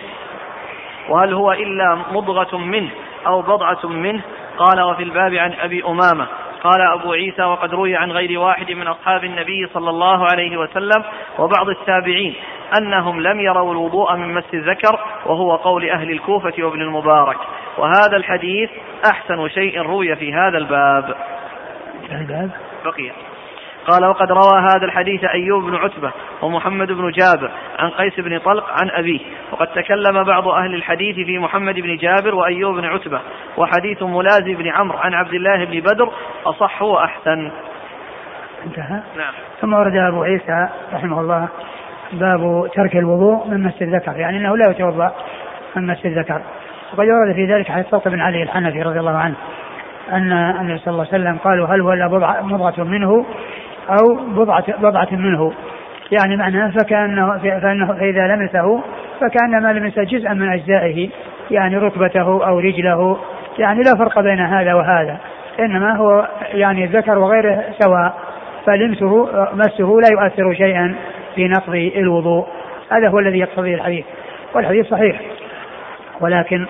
[1.09, 2.91] وهل هو إلا مضغة منه
[3.27, 4.23] أو بضعة منه؟
[4.59, 6.27] قال وفي الباب عن أبي أمامة
[6.63, 11.05] قال أبو عيسى وقد روي عن غير واحد من أصحاب النبي صلى الله عليه وسلم
[11.39, 12.35] وبعض التابعين
[12.79, 17.39] أنهم لم يروا الوضوء من مس الذكر وهو قول أهل الكوفة وابن المبارك.
[17.79, 18.71] وهذا الحديث
[19.11, 21.17] أحسن شيء روي في هذا الباب.
[22.11, 22.51] الباب؟
[22.85, 23.26] بقي.
[23.87, 26.13] قال وقد روى هذا الحديث أيوب بن عتبة
[26.43, 29.21] ومحمد بن جابر عن قيس بن طلق عن أبيه.
[29.53, 33.21] وقد تكلم بعض أهل الحديث في محمد بن جابر وأيوب بن عتبة.
[33.57, 36.13] وحديث ملازم بن عمرو عن عبد الله بن بدر
[36.47, 37.51] أصح وأحسن.
[38.67, 39.33] انتهى؟ نعم.
[39.61, 41.49] ثم ورد أبو عيسى رحمه الله
[42.13, 45.13] باب ترك الوضوء من مس الذكر يعني أنه لا يتوضأ
[45.77, 46.43] من مس الذكر.
[46.93, 49.35] وقد ورد في ذلك حديث طلق بن علي الحنفي رضي الله عنه
[50.13, 52.07] أن النبي صلى الله عليه وسلم قالوا هل هو إلا
[52.43, 53.27] بضعة منه؟
[53.89, 55.53] أو بضعة بضعة منه.
[56.11, 58.81] يعني معناه فكأنه فإنه فإذا لمسه
[59.21, 61.09] فكأنما لمس جزءا من أجزائه
[61.51, 63.19] يعني ركبته أو رجله.
[63.59, 65.17] يعني لا فرق بين هذا وهذا.
[65.61, 68.15] إنما هو يعني الذكر وغيره سواء.
[68.67, 70.95] فلمسه مسه لا يؤثر شيئا
[71.35, 72.47] في نقض الوضوء.
[72.93, 74.05] هذا هو الذي يقتضيه الحديث.
[74.55, 75.21] والحديث صحيح.
[76.21, 76.67] ولكن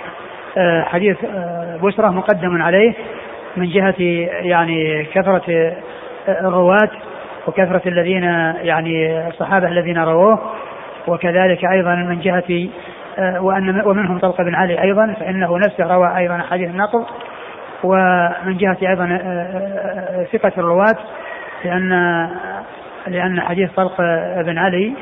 [0.59, 2.95] آه، حديث آه، بشرة مقدم عليه
[3.57, 3.95] من جهة
[4.43, 5.73] يعني كثرة
[6.29, 6.91] الرواة
[7.47, 8.23] وكثرة الذين
[8.63, 10.39] يعني الصحابة الذين رووه
[11.09, 12.69] وكذلك أيضا من جهة
[13.19, 17.07] آه، وأن ومنهم طلق بن علي أيضا فإنه نفسه روى أيضا حديث النقض.
[17.85, 20.97] ومن جهة أيضا آه، آه، ثقة الرواة
[21.65, 21.91] لأن
[23.07, 24.01] لأن حديث طلق
[24.41, 24.93] بن علي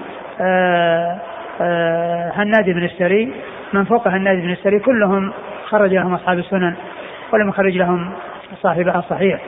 [2.34, 3.32] هنادي بن السري
[3.72, 5.32] من فوق هنادي بن السري كلهم
[5.68, 6.74] خرج لهم أصحاب السنن
[7.32, 8.12] ولم يخرج لهم
[8.62, 9.40] صاحب الصحيح.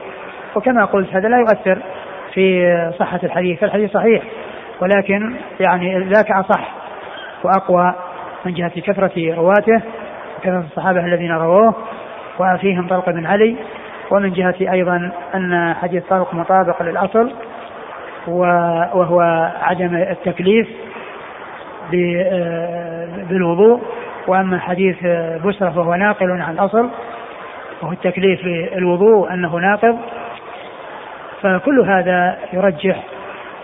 [0.57, 1.79] وكما قلت هذا لا يؤثر
[2.35, 2.67] في
[2.99, 3.65] صحة الحديث.
[3.65, 4.23] الحديث صحيح
[4.81, 6.69] ولكن يعني ذاك أصح
[7.45, 7.95] وأقوى
[8.45, 9.83] من جهة كثرة رواته
[10.39, 11.75] وكثرة الصحابة الذين رووه.
[12.39, 13.57] وفيهم طلق بن علي
[14.11, 17.33] ومن جهة أيضا أن حديث طلق مطابق للأصل
[18.29, 19.21] وهو
[19.63, 20.69] عدم التكليف
[23.29, 23.81] بالوضوء.
[24.27, 24.97] وأما حديث
[25.45, 26.91] بسرة فهو ناقل عن الأصل
[27.83, 29.99] وهو التكليف بالوضوء أنه ناقض.
[31.43, 33.03] فكل هذا يرجح.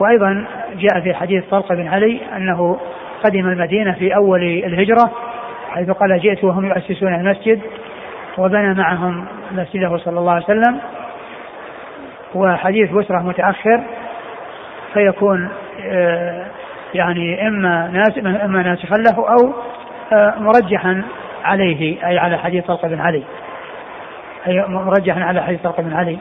[0.01, 0.45] وأيضا
[0.75, 2.81] جاء في حديث طلق بن علي أنه
[3.25, 5.11] قدم المدينة في أول الهجرة
[5.71, 7.61] حيث قال جئت وهم يؤسسون المسجد
[8.39, 10.79] وبنى معهم مسجده صلى الله عليه وسلم
[12.35, 13.81] وحديث بسرة متأخر
[14.95, 15.49] فيكون
[15.85, 16.47] آه،
[16.95, 19.53] يعني إما ناس إما ناسخا له أو
[20.13, 21.03] آه، مرجحا
[21.45, 23.23] عليه أي على حديث طلق بن علي.
[24.47, 26.19] أي مرجحا على حديث طلق بن علي.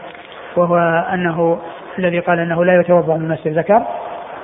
[0.56, 0.78] وهو
[1.14, 1.62] أنه
[2.00, 3.84] الذي قال أنه لا يتوضأ من مس الذكر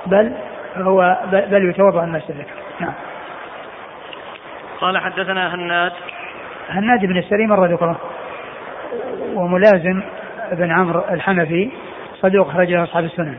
[0.06, 0.32] بل
[0.76, 2.92] هو بل يتوضأ من مس الذكر نعم.
[4.80, 5.92] قال حدثنا هناد.
[6.70, 8.00] هناد بن السري مر ذكره
[9.34, 10.02] وملازم
[10.52, 11.70] بن عمرو الحنفي
[12.20, 13.38] صدوق أخرج له أصحاب السنن.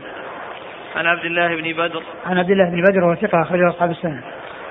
[0.96, 2.02] عن عبد الله بن بدر.
[2.26, 4.20] عن عبد الله بن بدر وهو ثقة أخرج له أصحاب السنن.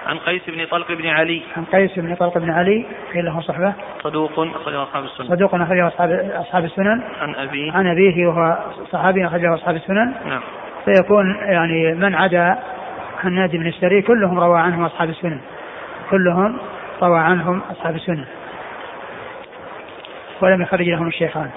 [0.09, 1.41] عن قيس بن طلق بن علي.
[1.57, 3.73] عن قيس بن طلق بن علي قيل له صحبة.
[4.03, 5.27] صدوق أخرجه أصحاب السنن.
[5.27, 7.01] صدوق أخرجه أصحاب أصحاب السنن.
[7.21, 7.71] عن أبيه.
[7.71, 8.57] عن أبيه وهو
[8.91, 10.13] صحابي أخرجه أصحاب السنن.
[10.25, 10.41] نعم.
[10.85, 12.59] فيكون يعني من عدا
[13.23, 15.39] هناد بن السري كلهم روى عنهم أصحاب السنن.
[16.11, 16.57] كلهم
[17.01, 18.25] روى عنهم أصحاب السنن.
[20.41, 21.49] ولم يخرج لهم الشيخان.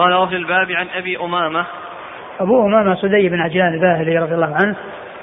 [0.00, 1.64] قال وفي الباب عن أبي أمامة.
[2.40, 4.76] أبو أمامة صدي بن عجلان الباهلي رضي الله عنه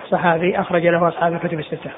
[0.10, 1.92] صحابي أخرج له أصحاب الكتب الستة.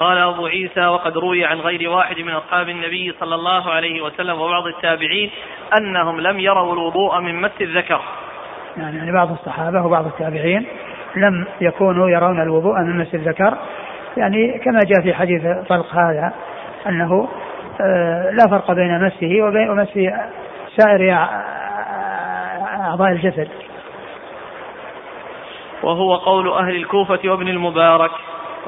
[0.00, 4.40] قال أبو عيسى وقد روي عن غير واحد من أصحاب النبي صلى الله عليه وسلم
[4.40, 5.30] وبعض التابعين
[5.78, 8.00] أنهم لم يروا الوضوء من مس الذكر.
[8.76, 10.66] يعني, يعني بعض الصحابة وبعض التابعين
[11.16, 13.58] لم يكونوا يرون الوضوء من مس الذكر.
[14.16, 16.32] يعني كما جاء في حديث طلق هذا
[16.86, 17.28] أنه
[17.80, 19.96] آه، لا فرق بين مسه وبين مس
[20.76, 21.14] سائر
[22.80, 23.48] أعضاء الجسد.
[25.82, 28.10] وهو قول أهل الكوفة وابن المبارك.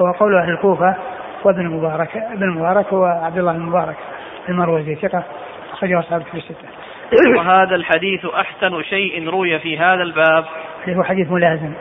[0.01, 0.95] هو قول أهل الكوفة
[1.43, 2.17] وابن المبارك.
[2.17, 3.95] ابن المبارك هو عبد الله المبارك
[4.49, 5.23] المروزي ثقة
[5.73, 6.67] أخرجه أصحاب في الستة.
[7.37, 10.45] وهذا الحديث أحسن شيء روي في هذا الباب.
[10.85, 11.73] اللي هو حديث ملازم.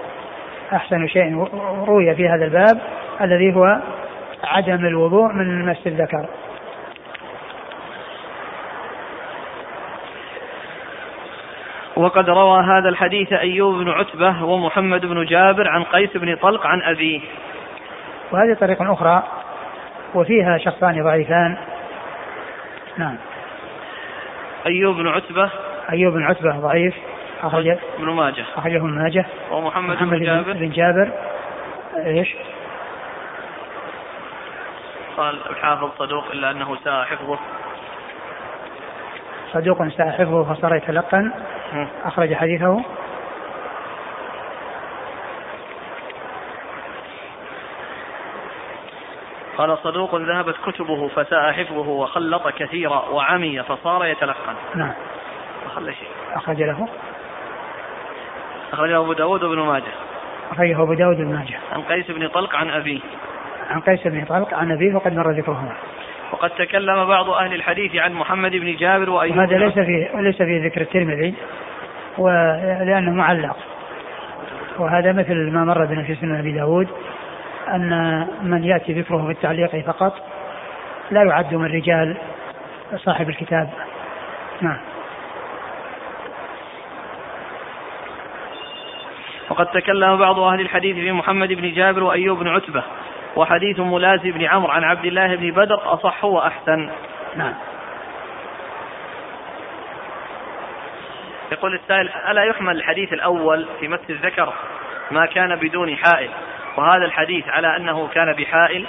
[0.73, 1.49] أحسن شيء
[1.85, 2.81] روي في هذا الباب
[3.21, 3.81] الذي هو
[4.45, 6.27] عدم الوضوء من مس الذكر.
[12.01, 16.82] وقد روى هذا الحديث أيوب بن عتبة ومحمد بن جابر عن قيس بن طلق عن
[16.82, 17.20] أبيه.
[18.32, 19.22] وهذه طريقة أخرى
[20.14, 21.57] وفيها شخصان ضعيفان.
[22.96, 23.16] نعم.
[24.66, 25.51] أيوب بن عتبة.
[25.92, 26.94] أيوب بن عتبة ضعيف.
[27.42, 28.44] أخرج ابن ماجه.
[28.57, 29.26] أخرجه ابن ماجه.
[29.51, 30.53] ومحمد محمد بن جابر.
[30.53, 31.11] بن جابر.
[32.07, 32.34] إيش؟
[35.16, 37.38] قال الحافظ صدوق إلا أنه ساء حفظه
[39.53, 41.32] صدوق ساء حفظه فصار يتلقن.
[42.05, 42.83] أخرج حديثه.
[49.59, 54.55] قال صدوق ذهبت كتبه فساء حفظه وخلط كثيرا وعمي فصار يتلقن.
[54.75, 54.93] نعم.
[55.66, 56.09] أخرج شيء.
[56.35, 56.89] أخرج له.
[58.73, 59.93] أخرجه أبو داود وابن ماجه.
[60.53, 61.59] أخرجه أبو داود وابن ماجه.
[61.73, 63.01] عن قيس بن طلق عن أبيه.
[63.71, 65.73] عن قيس بن طلق عن أبيه وقد مر ذكرهما.
[66.33, 70.66] وقد تكلم بعض أهل الحديث عن محمد بن جابر وأيوب هذا ليس في ليس في
[70.66, 71.35] ذكر الترمذي
[72.18, 73.57] ولأنه معلق.
[74.78, 76.89] وهذا مثل ما مر بنا في سنن أبي داود
[77.68, 80.14] أن من يأتي ذكره بالتعليق فقط
[81.11, 82.16] لا يعد من رجال
[82.97, 83.70] صاحب الكتاب.
[84.61, 84.78] نعم.
[89.51, 92.83] وقد تكلم بعض أهل الحديث في محمد بن جابر وأيوب بن عتبة
[93.37, 96.91] وحديث ملازم بن عمرو عن عبد الله بن بدر أصح وأحسن.
[97.37, 97.55] نعم.
[101.53, 104.53] يقول السائل ألا يحمل الحديث الأول في مس الذكر
[105.11, 106.31] ما كان بدون حائل؟
[106.76, 108.87] وهذا الحديث على أنه كان بحائل؟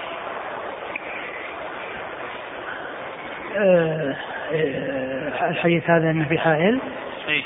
[3.57, 4.15] أه,
[4.53, 6.79] أه، الحديث هذا أنه بحائل؟
[7.27, 7.43] إيه؟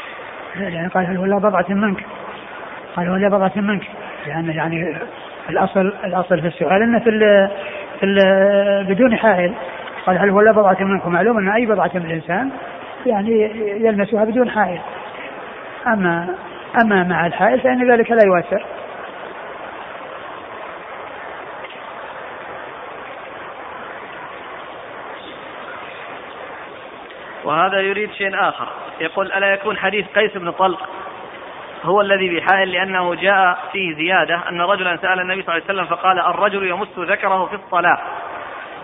[0.55, 2.05] يعني قال ولا بضعة منك؟
[2.95, 3.83] قال ولا بضعة منك
[4.27, 4.97] لأن يعني
[5.49, 7.09] الأصل الأصل في السؤال أنه في
[7.99, 8.05] في
[8.87, 9.53] بدون حائل.
[10.05, 12.49] قال هل ولا بضعة منكم؟ معلوم أن أي بضعة من الإنسان
[13.05, 13.41] يعني
[13.85, 14.79] يلمسها بدون حائل.
[15.87, 16.35] أما
[16.81, 18.65] أما مع الحائل فإن ذلك لا يؤثر.
[27.43, 28.67] وهذا يريد شيء آخر.
[29.01, 30.89] يقول ألا يكون حديث قيس بن طلق
[31.85, 35.85] هو الذي بحائل لأنه جاء فيه زيادة أن رجلا سأل النبي صلى الله عليه وسلم
[35.85, 37.97] فقال الرجل يمس ذكره في الصلاة.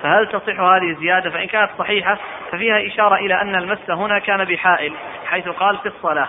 [0.04, 2.18] فهل تصح هذه الزيادة؟ فإن كانت صحيحة
[2.52, 4.94] ففيها إشارة إلى أن المس هنا كان بحائل
[5.26, 6.28] حيث قال في الصلاة.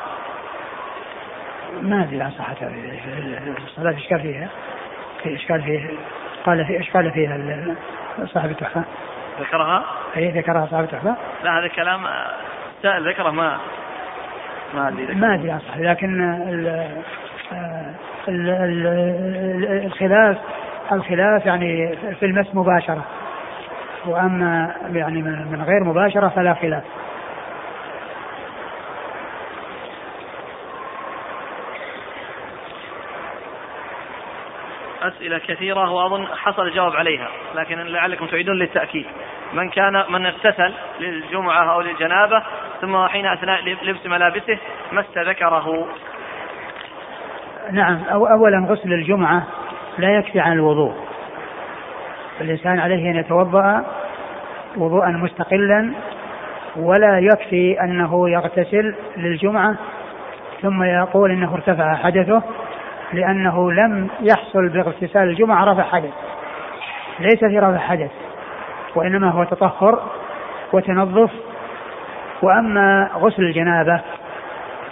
[1.83, 2.57] ما أدري عن صحة
[3.65, 4.49] الصلاة اشكال فيها؟
[5.23, 5.91] في اشكال فيها؟
[6.47, 7.39] قال في اشكال فيها
[8.27, 8.85] صاحب التحفة؟
[9.41, 9.85] ذكرها؟
[10.17, 12.07] اي ذكرها صاحب التحفة؟ لا هذا كلام
[12.83, 13.59] سائل ذكره ما
[14.75, 16.87] ما أدري ما أدري صحة لكن ال
[19.87, 20.39] الخلاف
[20.93, 23.05] الخلاف يعني في المس مباشرة.
[24.07, 26.83] وأما يعني من غير مباشرة فلا خلاف.
[35.03, 39.07] أسئلة كثيرة وأظن حصل الجواب عليها لكن لعلكم تعيدون للتأكيد.
[39.53, 42.43] من كان من اغتسل للجمعة أو للجنابة
[42.81, 44.59] ثم حين أثناء لبس ملابسه
[44.93, 45.87] مس ذكره
[47.71, 49.47] نعم أو أولا غسل الجمعة
[49.99, 50.95] لا يكفي عن الوضوء.
[52.41, 53.85] الإنسان عليه أن يتوضأ
[54.77, 55.93] وضوءا مستقلا
[56.77, 59.75] ولا يكفي أنه يغتسل للجمعة
[60.63, 62.43] ثم يقول إنه ارتفع حدثه
[63.13, 66.13] لأنه لم يحصل باغتسال الجمعة رفع حدث.
[67.21, 68.11] ليس في رفع حدث.
[68.95, 70.03] وإنما هو تطهر
[70.73, 71.31] وتنظف.
[72.43, 74.01] وأما غسل الجنابة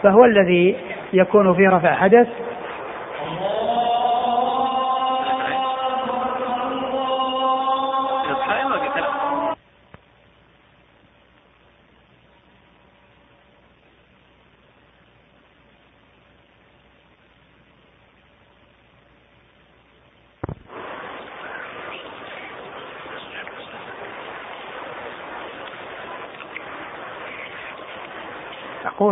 [0.02, 0.76] فهو الذي
[1.12, 2.28] يكون فيه رفع حدث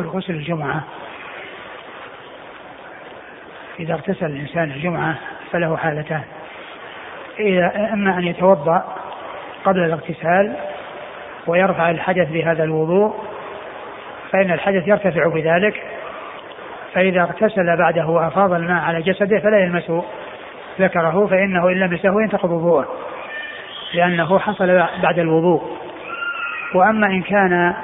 [0.01, 0.81] يقول غسل الجمعة.
[3.81, 5.15] إذا اغتسل الإنسان الجمعة
[5.53, 6.23] فله حالتان.
[7.41, 8.97] إذا إما أن يتوضأ
[9.65, 10.57] قبل الاغتسال
[11.47, 13.15] ويرفع الحدث بهذا الوضوء
[14.31, 15.83] فإن الحدث يرتفع بذلك.
[16.95, 19.93] فإذا اغتسل بعده وأفاض الماء على جسده فلا يلمس
[20.81, 22.89] ذكره فإنه إن لمسه ينتقض وضوءه
[23.95, 25.79] لأنه حصل بعد الوضوء.
[26.75, 27.75] وأما إن كان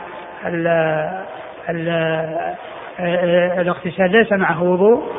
[3.58, 5.12] الاغتسال ليس معه وضوء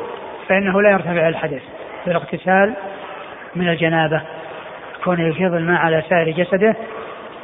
[0.48, 1.62] فإنه لا يرتفع الحدث.
[2.06, 2.74] بالاغتسال
[3.56, 4.22] من الجنابة
[5.04, 6.76] كونه يفيض الماء على سائر جسده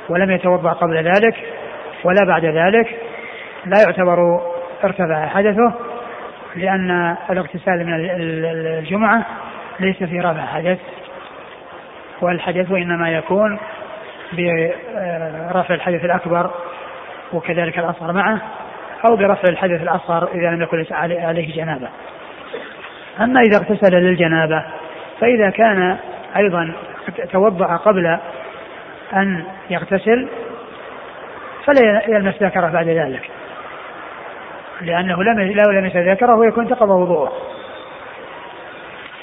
[0.09, 1.37] ولم يتوضأ قبل ذلك
[2.05, 2.97] ولا بعد ذلك
[3.67, 4.41] لا يعتبر
[4.85, 5.75] ارتفع حدثه
[6.57, 9.27] لأن الاغتسال من الجمعة
[9.81, 10.79] ليس في رفع حدث
[12.21, 13.59] والحدث إنما يكون
[14.33, 16.51] برفع الحدث الأكبر
[17.33, 18.41] وكذلك الأصغر معه.
[19.05, 21.89] أو برفع الحدث الأصغر إذا لم يكن عليه جنابة.
[23.21, 24.65] أما إذا اغتسل للجنابة
[25.21, 25.97] فإذا كان
[26.37, 26.73] أيضا
[27.33, 28.19] توضأ قبل
[29.17, 30.29] أن يغتسل
[31.65, 33.31] فلا يلمس ذكره بعد ذلك.
[34.81, 37.33] لأنه لم لو لمس ذكره ويكون تقضى وضوءه.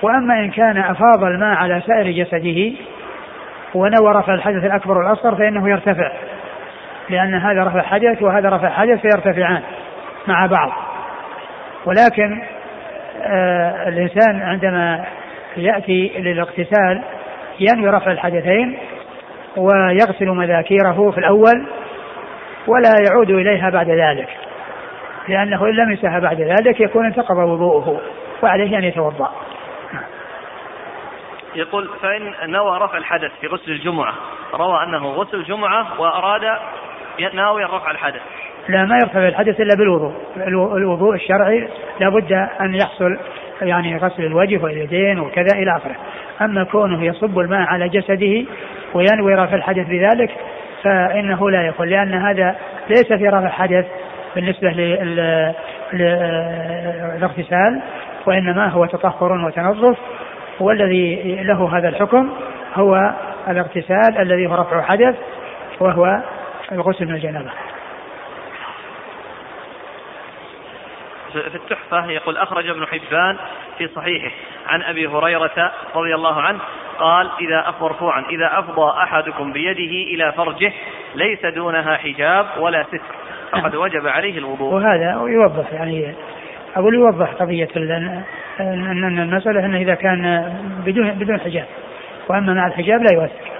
[0.02, 2.72] وأما إن كان أفاض الماء على سائر جسده
[3.76, 6.12] ونوى رفع الحدث الأكبر والأصغر فإنه يرتفع.
[7.10, 9.62] لأن هذا رفع حدث وهذا رفع حدث فيرتفعان
[10.28, 10.72] مع بعض.
[11.86, 12.42] ولكن
[13.24, 15.06] آه الإنسان عندما
[15.58, 17.04] يأتي للاغتسال
[17.60, 18.78] ينوي رفع الحدثين
[19.58, 21.68] ويغسل مذاكيره في الأول
[22.68, 24.30] ولا يعود إليها بعد ذلك.
[25.28, 28.02] لأنه إن لم بعد ذلك يكون انتقض وضوءه
[28.44, 29.32] وعليه أن يتوضأ.
[31.56, 34.14] يقول فإن نوى رفع الحدث في غسل الجمعة
[34.54, 36.60] روى أنه غسل جمعة وأراد
[37.34, 38.22] ناوي رفع الحدث.
[38.70, 40.14] لا ما يرفع الحدث إلا بالوضوء.
[40.78, 41.68] الوضوء الشرعي
[42.00, 43.18] لابد أن يحصل
[43.62, 45.96] يعني غسل الوجه واليدين وكذا إلى آخره.
[46.42, 48.46] أما كونه يصب الماء على جسده
[48.94, 50.32] وينوي رفع الحدث بذلك
[50.84, 52.56] فإنه لا يكون لأن هذا
[52.90, 53.86] ليس في رفع حدث
[54.36, 54.70] بالنسبة
[55.94, 57.82] للاغتسال
[58.26, 59.98] وإنما هو تطهر وتنظف.
[60.60, 62.30] والذي له هذا الحكم
[62.76, 63.14] هو
[63.48, 65.16] الاغتسال الذي هو رفع حدث
[65.80, 66.22] وهو
[66.72, 67.50] الغسل من الجنابة.
[71.34, 73.38] في التحفة يقول أخرج ابن حبان
[73.78, 74.32] في صحيحه
[74.68, 76.60] عن أبي هريرة رضي الله عنه
[77.00, 80.74] قال إذا مرفوعا إذا أفضى أحدكم بيده إلى فرجه
[81.16, 83.16] ليس دونها حجاب ولا ستر
[83.52, 84.74] فقد وجب عليه الوضوء.
[84.74, 86.16] وهذا يوضح يعني
[86.76, 90.54] أقول يوضح قضية أن المسألة أنه إذا كان
[90.86, 91.66] بدون بدون حجاب.
[92.30, 93.59] وأما مع الحجاب لا يؤثر.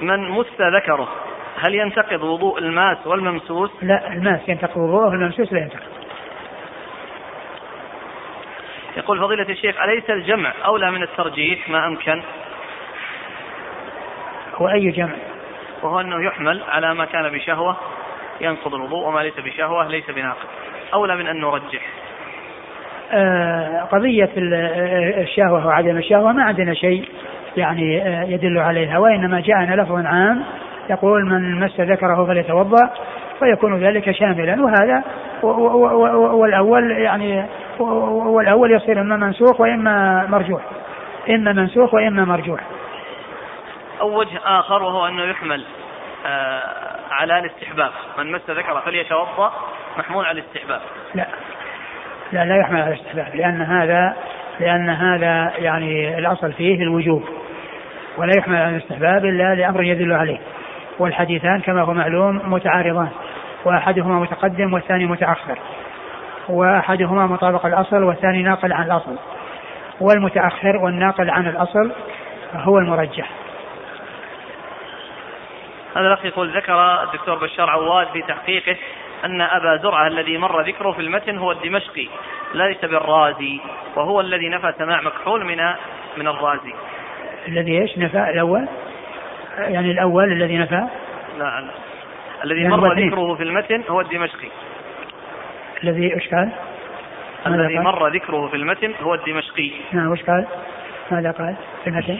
[0.00, 1.08] من مس ذكره
[1.60, 5.90] هل ينتقض وضوء الماس والممسوس؟ لا الماس ينتقض وضوءه الممسوس لا ينتقض.
[8.96, 12.22] يقول فضيلة الشيخ أليس الجمع أولى من الترجيح ما أمكن؟
[14.54, 15.16] هو أي جمع؟
[15.82, 17.76] وهو أنه يحمل على ما كان بشهوة
[18.40, 20.48] ينقض الوضوء وما ليس بشهوة ليس بناقض
[20.94, 21.82] أولى من أن نرجح
[23.12, 27.08] آه قضية الشهوة وعدم الشهوة ما عندنا شيء
[27.56, 28.98] يعني آه يدل عليها.
[28.98, 30.44] وإنما جاءنا لفظ عام
[30.90, 32.90] يقول من مس ذكره فليتوضأ
[33.38, 34.64] فيكون ذلك شاملا.
[34.64, 35.02] وهذا
[36.32, 37.46] والأول يعني
[37.78, 40.62] والأول يصير إما منسوخ وإما مرجوح.
[41.30, 42.60] إما منسوخ وإما مرجوح.
[44.00, 45.64] أو وجه آخر وهو أنه يحمل
[46.26, 46.62] آه
[47.10, 47.90] على الاستحباب.
[48.18, 49.52] من مس ذكره فليتوضأ
[49.98, 50.80] محمول على الاستحباب.
[51.14, 51.26] لا.
[52.32, 54.16] لا لا يحمل على الاستحباب لأن هذا
[54.60, 57.24] لأن هذا يعني الأصل فيه الوجوب.
[58.20, 60.38] ولا يحمل على الاستحباب إلا لأمر يدل عليه.
[60.98, 63.08] والحديثان كما هو معلوم متعارضان.
[63.64, 65.58] وأحدهما متقدم والثاني متأخر.
[66.48, 69.16] وأحدهما مطابق الأصل والثاني ناقل عن الأصل.
[70.00, 71.92] والمتأخر والناقل عن الأصل
[72.54, 73.30] هو المرجح.
[75.96, 78.76] هذا الأخ يقول ذكر الدكتور بشار عواد في تحقيقه
[79.24, 82.08] أن أبا زرعة الذي مر ذكره في المتن هو الدمشقي
[82.54, 83.60] ليس بالرازي
[83.96, 85.56] وهو الذي نفى سماع مكحول من
[86.16, 86.74] من الرازي.
[87.48, 88.66] الذي إيش؟ نفى الأول؟
[89.58, 90.84] يعني الأول الذي نفى؟
[91.38, 91.70] لا, لا.
[92.44, 94.48] الذي يعني مر ذكره في المتن هو الدمشقي.
[95.84, 96.50] الذي إيش قال؟
[97.46, 99.70] الذي مر ذكره في المتن هو الدمشقي.
[99.92, 100.46] نعم وش قال؟
[101.10, 102.18] ماذا قال في المتن؟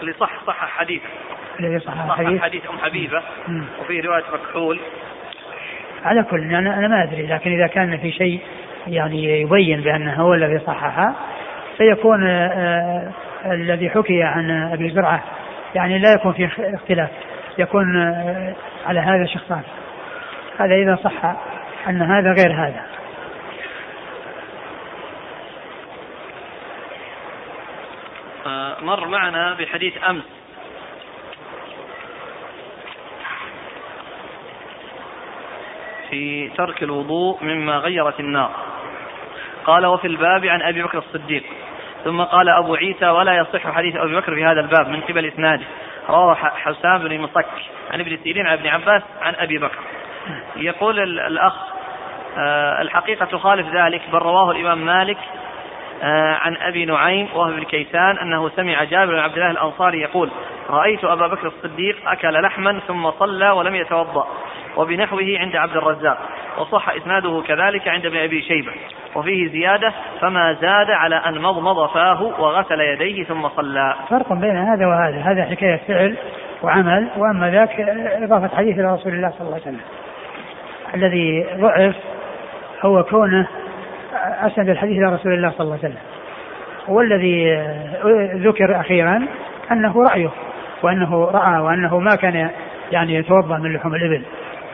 [0.00, 1.02] اللي صح صح حديث.
[1.60, 3.22] الذي صح, صح حديث, حديث أم حبيبة
[3.80, 4.80] وفي رواية مكحول.
[6.04, 8.40] على كل أنا أنا ما أدري لكن إذا كان في شيء
[8.86, 11.14] يعني يبين بأنه هو الذي صححه
[11.78, 13.10] فيكون آه
[13.46, 15.22] الذي حكي عن أبي زرعة
[15.74, 17.10] يعني لا يكون في اختلاف
[17.58, 18.54] يكون آه،
[18.86, 19.62] على هذا شخصان.
[20.58, 21.24] هذا إذا صح
[21.88, 22.86] أن هذا غير هذا.
[28.46, 30.24] آه، مر معنا بحديث أمس.
[36.10, 38.50] في ترك الوضوء مما غيرت النار.
[39.64, 41.44] قال وفي الباب عن أبي بكر الصديق.
[42.04, 45.64] ثم قال أبو عيسى ولا يصح حديث أبي بكر في هذا الباب من قبل إسناده.
[46.08, 47.46] رواه حسام بن مصك
[47.90, 49.78] عن ابن سيرين عن ابن عباس عن أبي بكر.
[50.56, 51.54] يقول الأخ
[52.38, 55.18] آه، الحقيقة تخالف ذلك بل رواه الإمام مالك
[56.02, 60.30] آه، عن أبي نعيم وهو بن كيسان أنه سمع جابر بن عبد الله الأنصاري يقول
[60.70, 64.26] رأيت أبا بكر الصديق أكل لحما ثم صلى ولم يتوضأ
[64.76, 66.18] وبنحوه عند عبد الرزاق
[66.58, 68.72] وصح إسناده كذلك عند ابن أبي شيبة.
[69.14, 73.94] وفيه زيادة فما زاد على أن مضمض فاه وغسل يديه ثم صلى.
[74.08, 76.16] فرق بين هذا وهذا هذا حكاية فعل
[76.62, 77.80] وعمل وأما ذاك
[78.22, 79.80] إضافة حديث إلى رسول الله صلى الله عليه وسلم.
[80.94, 81.94] الذي ضعف
[82.82, 83.46] هو كونه
[84.22, 86.02] أسند الحديث إلى رسول الله صلى الله عليه وسلم.
[86.88, 87.62] والذي
[88.48, 89.26] ذكر أخيرا
[89.72, 90.30] أنه رأيه
[90.82, 92.50] وأنه رأى وأنه ما كان
[92.92, 94.22] يعني يتوضأ من لحوم الإبل.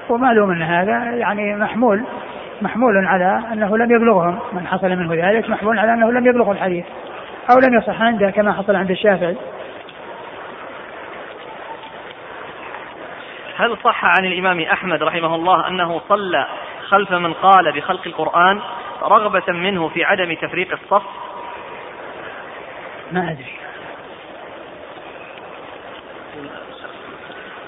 [0.08, 2.04] ومعلوم أن هذا يعني محمول
[2.62, 4.38] محمول على أنه لم يبلغهم.
[4.52, 6.84] من حصل منه ذلك محمول على أنه لم يبلغ الحديث.
[7.50, 9.36] أو لم يصح عنده كما حصل عند الشافعي.
[13.56, 16.46] هل صح عن الإمام أحمد رحمه الله أنه صلى
[16.88, 18.60] خلف من قال بخلق القرآن
[19.02, 21.02] رغبة منه في عدم تفريق الصف؟
[23.12, 23.54] ما أدري.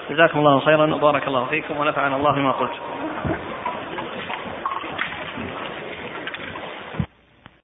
[0.09, 0.95] جزاكم الله خيرا.
[0.95, 2.71] وبارك الله فيكم ونفعنا الله بما قلت.